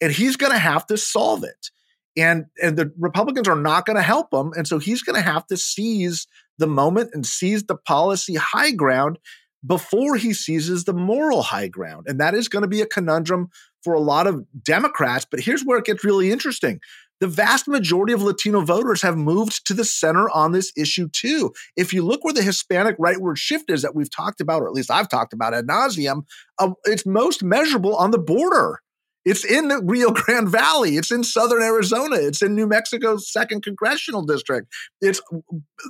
[0.00, 1.70] and he's going to have to solve it.
[2.16, 5.28] And and the Republicans are not going to help him, and so he's going to
[5.28, 6.26] have to seize
[6.58, 9.18] the moment and seize the policy high ground
[9.66, 12.06] before he seizes the moral high ground.
[12.08, 13.48] And that is going to be a conundrum
[13.82, 15.26] for a lot of Democrats.
[15.30, 16.80] But here's where it gets really interesting.
[17.20, 21.52] The vast majority of Latino voters have moved to the center on this issue too.
[21.76, 24.72] If you look where the Hispanic rightward shift is that we've talked about, or at
[24.72, 26.24] least I've talked about ad nauseum,
[26.58, 28.80] uh, it's most measurable on the border.
[29.24, 30.96] It's in the Rio Grande Valley.
[30.96, 32.16] It's in southern Arizona.
[32.16, 34.72] It's in New Mexico's second congressional district.
[35.00, 35.20] It's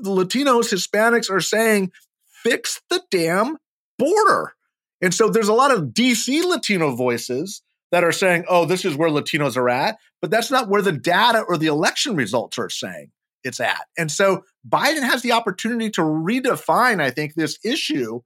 [0.03, 1.93] the Latinos, Hispanics are saying
[2.43, 3.57] fix the damn
[3.99, 4.55] border.
[5.01, 8.97] And so there's a lot of DC Latino voices that are saying, oh, this is
[8.97, 9.99] where Latinos are at.
[10.21, 13.11] But that's not where the data or the election results are saying
[13.43, 13.87] it's at.
[13.97, 18.21] And so Biden has the opportunity to redefine, I think, this issue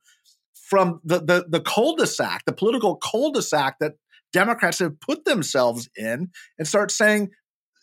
[0.54, 3.94] from the, the, the cul-de-sac, the political cul-de-sac that
[4.32, 7.30] Democrats have put themselves in and start saying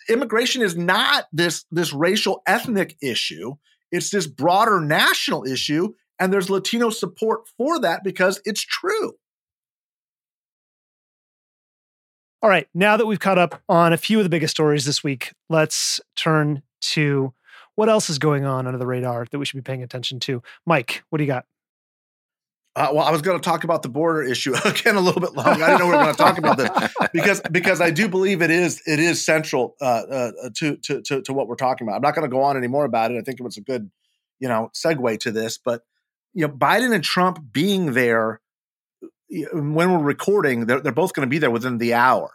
[0.09, 3.55] immigration is not this, this racial ethnic issue.
[3.91, 9.13] It's this broader national issue and there's Latino support for that because it's true.
[12.41, 15.03] All right, now that we've caught up on a few of the biggest stories this
[15.03, 17.33] week, let's turn to
[17.75, 20.41] what else is going on under the radar that we should be paying attention to.
[20.65, 21.45] Mike, what do you got?
[22.75, 25.33] Uh, well, I was going to talk about the border issue again a little bit
[25.33, 25.61] long.
[25.61, 26.69] I didn't know we were going to talk about this
[27.13, 31.21] because because I do believe it is it is central uh, uh, to, to to
[31.21, 31.97] to what we're talking about.
[31.97, 33.17] I'm not going to go on anymore about it.
[33.17, 33.91] I think it was a good
[34.39, 35.81] you know segue to this, but
[36.33, 38.39] you know Biden and Trump being there
[39.53, 42.31] when we're recording, they're, they're both going to be there within the hour.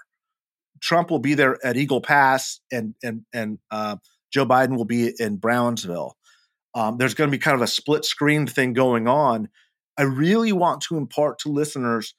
[0.80, 3.96] Trump will be there at Eagle Pass, and and and uh,
[4.32, 6.16] Joe Biden will be in Brownsville.
[6.74, 9.48] Um, there's going to be kind of a split screen thing going on.
[9.98, 12.14] I really want to impart to listeners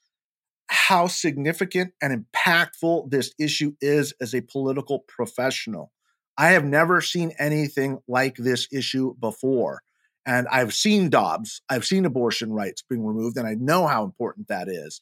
[0.68, 5.92] how significant and impactful this issue is as a political professional.
[6.38, 9.82] I have never seen anything like this issue before.
[10.28, 14.50] And I've seen Dobbs, I've seen abortion rights being removed, and I know how important
[14.50, 15.02] that is.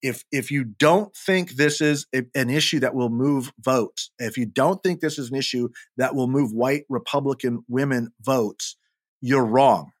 [0.00, 4.38] If if you don't think this is a, an issue that will move votes, if
[4.38, 5.68] you don't think this is an issue
[5.98, 8.76] that will move white Republican women votes,
[9.20, 9.92] you're wrong.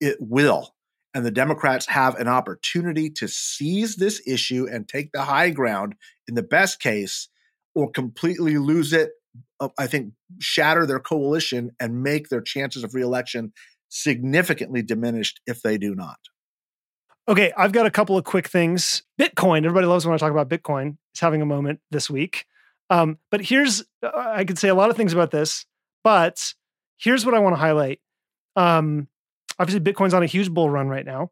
[0.00, 0.74] It will.
[1.14, 5.94] And the Democrats have an opportunity to seize this issue and take the high ground
[6.28, 7.28] in the best case,
[7.74, 9.10] or completely lose it.
[9.58, 13.52] Uh, I think shatter their coalition and make their chances of reelection
[13.90, 16.18] significantly diminished if they do not.
[17.28, 19.02] Okay, I've got a couple of quick things.
[19.20, 20.96] Bitcoin, everybody loves when I talk about Bitcoin.
[21.12, 22.46] It's having a moment this week.
[22.88, 25.66] Um, but here's, uh, I could say a lot of things about this,
[26.02, 26.54] but
[26.98, 28.00] here's what I want to highlight.
[28.56, 29.06] Um,
[29.58, 31.30] obviously, Bitcoin's on a huge bull run right now,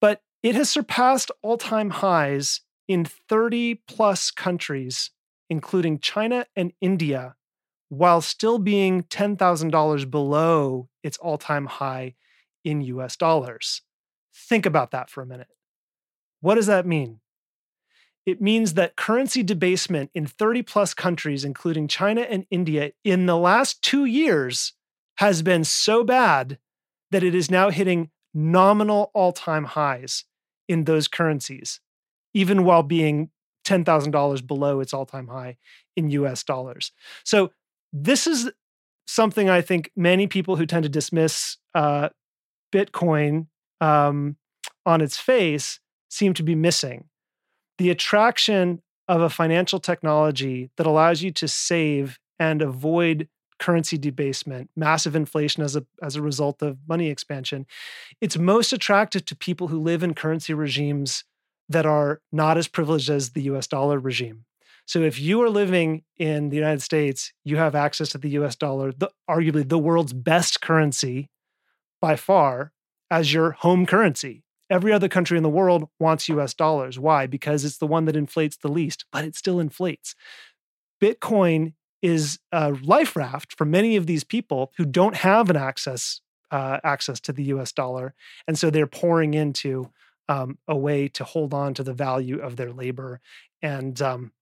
[0.00, 5.10] but it has surpassed all time highs in 30 plus countries,
[5.50, 7.34] including China and India,
[7.92, 12.14] while still being $10,000 below its all time high
[12.64, 13.82] in US dollars.
[14.34, 15.48] Think about that for a minute.
[16.40, 17.20] What does that mean?
[18.24, 23.36] It means that currency debasement in 30 plus countries, including China and India, in the
[23.36, 24.72] last two years
[25.16, 26.56] has been so bad
[27.10, 30.24] that it is now hitting nominal all time highs
[30.66, 31.78] in those currencies,
[32.32, 33.28] even while being
[33.66, 35.58] $10,000 below its all time high
[35.94, 36.90] in US dollars.
[37.22, 37.52] So,
[37.92, 38.50] this is
[39.06, 42.08] something I think many people who tend to dismiss uh,
[42.72, 43.46] Bitcoin
[43.80, 44.36] um,
[44.86, 47.08] on its face seem to be missing.
[47.78, 53.28] The attraction of a financial technology that allows you to save and avoid
[53.58, 57.66] currency debasement, massive inflation as a as a result of money expansion,
[58.20, 61.24] it's most attractive to people who live in currency regimes
[61.68, 64.44] that are not as privileged as the US dollar regime.
[64.92, 68.56] So if you are living in the United States, you have access to the US
[68.56, 71.30] dollar, the, arguably the world's best currency
[72.02, 72.72] by far,
[73.10, 74.44] as your home currency.
[74.68, 76.98] Every other country in the world wants US dollars.
[76.98, 77.26] Why?
[77.26, 80.14] Because it's the one that inflates the least, but it still inflates.
[81.02, 81.72] Bitcoin
[82.02, 86.20] is a life raft for many of these people who don't have an access
[86.50, 88.12] uh, access to the US dollar.
[88.46, 89.90] And so they're pouring into
[90.28, 93.22] um, a way to hold on to the value of their labor.
[93.62, 94.32] And um,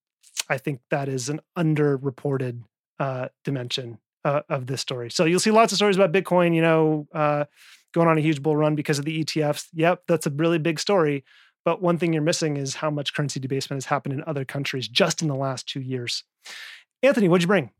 [0.49, 2.63] I think that is an underreported
[2.99, 5.11] uh, dimension uh, of this story.
[5.11, 7.45] So you'll see lots of stories about Bitcoin, you know, uh,
[7.93, 9.69] going on a huge bull run because of the ETFs.
[9.73, 11.25] Yep, that's a really big story.
[11.65, 14.89] But one thing you're missing is how much currency debasement has happened in other countries
[14.89, 16.25] just in the last two years.
[17.03, 17.71] Anthony, what'd you bring?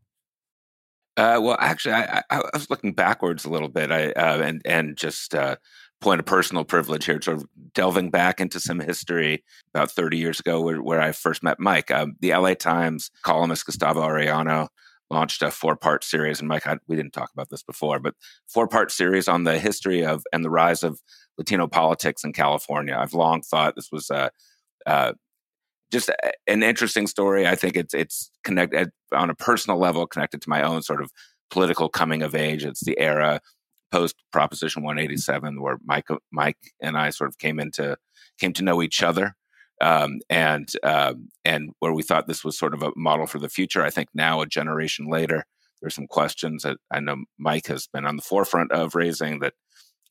[1.17, 4.95] Uh, well, actually, I, I, was looking backwards a little bit, I, uh, and and
[4.95, 5.57] just uh,
[6.01, 9.43] point of personal privilege here, sort of delving back into some history
[9.73, 11.91] about 30 years ago where, where I first met Mike.
[11.91, 14.67] Um, the LA Times columnist Gustavo Arellano
[15.11, 16.39] launched a four part series.
[16.39, 18.15] And Mike, I, we didn't talk about this before, but
[18.47, 20.99] four part series on the history of and the rise of
[21.37, 22.97] Latino politics in California.
[22.97, 24.31] I've long thought this was a,
[24.85, 25.13] uh,
[25.91, 26.09] just
[26.47, 27.45] an interesting story.
[27.45, 31.11] I think it's it's connected on a personal level, connected to my own sort of
[31.49, 32.63] political coming of age.
[32.63, 33.41] It's the era
[33.91, 37.97] post Proposition 187, where Mike Mike and I sort of came into
[38.39, 39.35] came to know each other,
[39.81, 43.49] um, and um, and where we thought this was sort of a model for the
[43.49, 43.83] future.
[43.83, 45.45] I think now, a generation later,
[45.81, 49.53] there's some questions that I know Mike has been on the forefront of raising that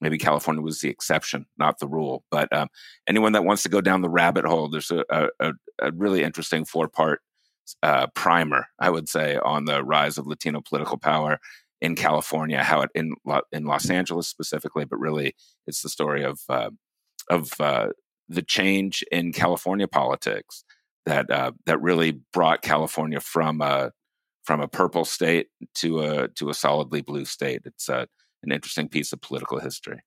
[0.00, 2.24] maybe California was the exception, not the rule.
[2.30, 2.68] But um,
[3.06, 6.64] anyone that wants to go down the rabbit hole, there's a, a, a really interesting
[6.64, 7.20] four part
[7.82, 11.38] uh, primer, I would say, on the rise of Latino political power
[11.80, 13.14] in California, how it in
[13.52, 15.34] in Los Angeles specifically, but really
[15.66, 16.70] it's the story of uh,
[17.28, 17.88] of uh,
[18.28, 20.64] the change in California politics
[21.06, 23.92] that uh, that really brought California from a
[24.44, 27.62] from a purple state to a to a solidly blue state.
[27.64, 28.06] It's a, uh,
[28.42, 30.00] an interesting piece of political history.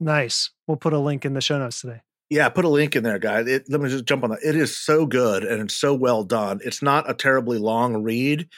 [0.00, 0.50] Nice.
[0.66, 2.00] We'll put a link in the show notes today.
[2.28, 3.46] Yeah, put a link in there, guys.
[3.46, 4.40] It, let me just jump on that.
[4.42, 6.60] It is so good and it's so well done.
[6.64, 8.48] It's not a terribly long read,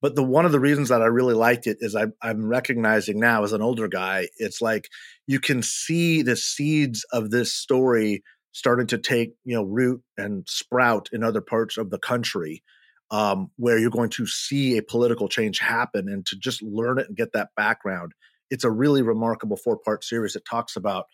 [0.00, 3.18] but the one of the reasons that I really liked it is I, I'm recognizing
[3.18, 4.88] now as an older guy, it's like
[5.26, 8.22] you can see the seeds of this story
[8.52, 12.62] starting to take you know root and sprout in other parts of the country,
[13.10, 17.08] um, where you're going to see a political change happen, and to just learn it
[17.08, 18.12] and get that background.
[18.50, 21.06] It's a really remarkable four part series that talks about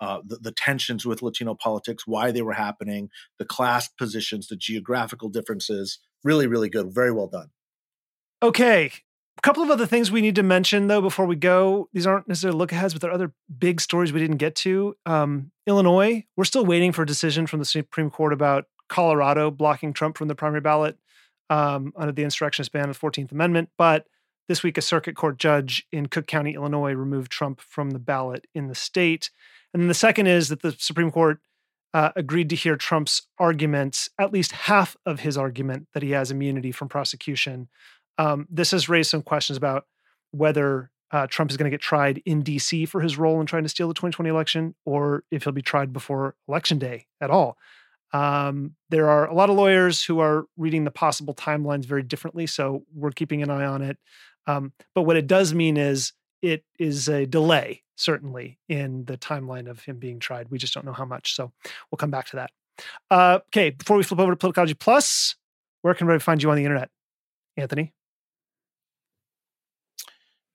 [0.00, 4.56] uh, the, the, tensions with Latino politics, why they were happening, the class positions, the
[4.56, 5.98] geographical differences.
[6.24, 6.94] Really, really good.
[6.94, 7.50] Very well done.
[8.42, 8.90] Okay.
[9.38, 11.88] A couple of other things we need to mention, though, before we go.
[11.92, 14.94] These aren't necessarily look aheads, but there are other big stories we didn't get to.
[15.06, 19.92] Um, Illinois, we're still waiting for a decision from the Supreme Court about Colorado blocking
[19.92, 20.98] Trump from the primary ballot
[21.48, 23.70] um, under the insurrectionist ban of the 14th Amendment.
[23.78, 24.06] But
[24.48, 28.46] this week, a circuit court judge in Cook County, Illinois, removed Trump from the ballot
[28.54, 29.30] in the state.
[29.72, 31.40] And then the second is that the Supreme Court
[31.94, 36.30] uh, agreed to hear Trump's arguments, at least half of his argument that he has
[36.30, 37.68] immunity from prosecution
[38.18, 39.86] um, this has raised some questions about
[40.32, 43.64] whether uh, Trump is going to get tried in DC for his role in trying
[43.64, 47.56] to steal the 2020 election, or if he'll be tried before election day at all.
[48.12, 52.46] Um, there are a lot of lawyers who are reading the possible timelines very differently,
[52.46, 53.98] so we're keeping an eye on it.
[54.46, 59.68] Um, but what it does mean is it is a delay, certainly, in the timeline
[59.68, 60.48] of him being tried.
[60.48, 61.52] We just don't know how much, so
[61.90, 62.50] we'll come back to that.
[63.10, 65.36] Uh, okay, before we flip over to Politicology Plus,
[65.82, 66.90] where can we find you on the internet,
[67.56, 67.92] Anthony?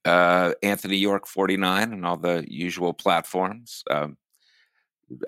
[0.05, 3.83] Uh, Anthony York 49 and all the usual platforms.
[3.89, 4.17] Um,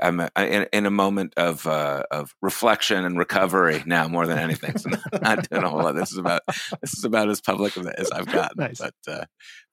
[0.01, 4.39] I'm a, in, in, a moment of uh, of reflection and recovery now more than
[4.39, 4.77] anything.
[4.77, 5.93] So not, not doing a whole lot.
[5.93, 6.41] This is about
[6.81, 8.57] this is about as public as I've gotten.
[8.57, 8.79] nice.
[8.79, 9.25] But uh,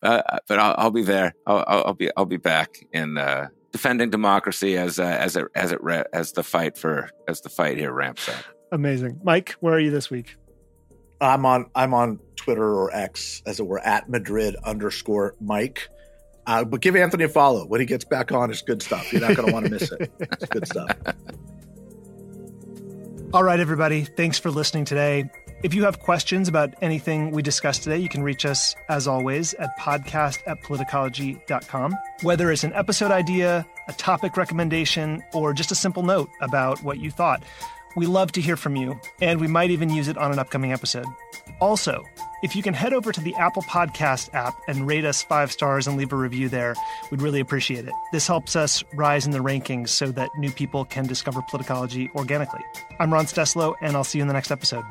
[0.02, 1.34] uh, but I'll, I'll, be there.
[1.46, 5.72] I'll, I'll, be I'll be back in uh, defending democracy as uh, as it as
[5.72, 5.80] it
[6.12, 8.44] as the fight for as the fight here ramps up.
[8.72, 9.56] Amazing, Mike.
[9.60, 10.36] Where are you this week?
[11.20, 15.88] I'm on I'm on Twitter or X, as it were, at Madrid underscore Mike.
[16.46, 17.66] Uh, but give Anthony a follow.
[17.66, 19.10] When he gets back on, it's good stuff.
[19.12, 20.12] You're not going to want to miss it.
[20.20, 20.90] It's good stuff.
[23.32, 24.04] All right, everybody.
[24.04, 25.28] Thanks for listening today.
[25.64, 29.54] If you have questions about anything we discussed today, you can reach us, as always,
[29.54, 31.96] at podcast at politicology.com.
[32.22, 36.98] Whether it's an episode idea, a topic recommendation, or just a simple note about what
[36.98, 37.42] you thought.
[37.96, 40.72] We love to hear from you, and we might even use it on an upcoming
[40.72, 41.06] episode.
[41.60, 42.02] Also,
[42.42, 45.86] if you can head over to the Apple Podcast app and rate us five stars
[45.86, 46.74] and leave a review there,
[47.10, 47.92] we'd really appreciate it.
[48.12, 52.62] This helps us rise in the rankings so that new people can discover politicology organically.
[52.98, 54.84] I'm Ron Steslow, and I'll see you in the next episode.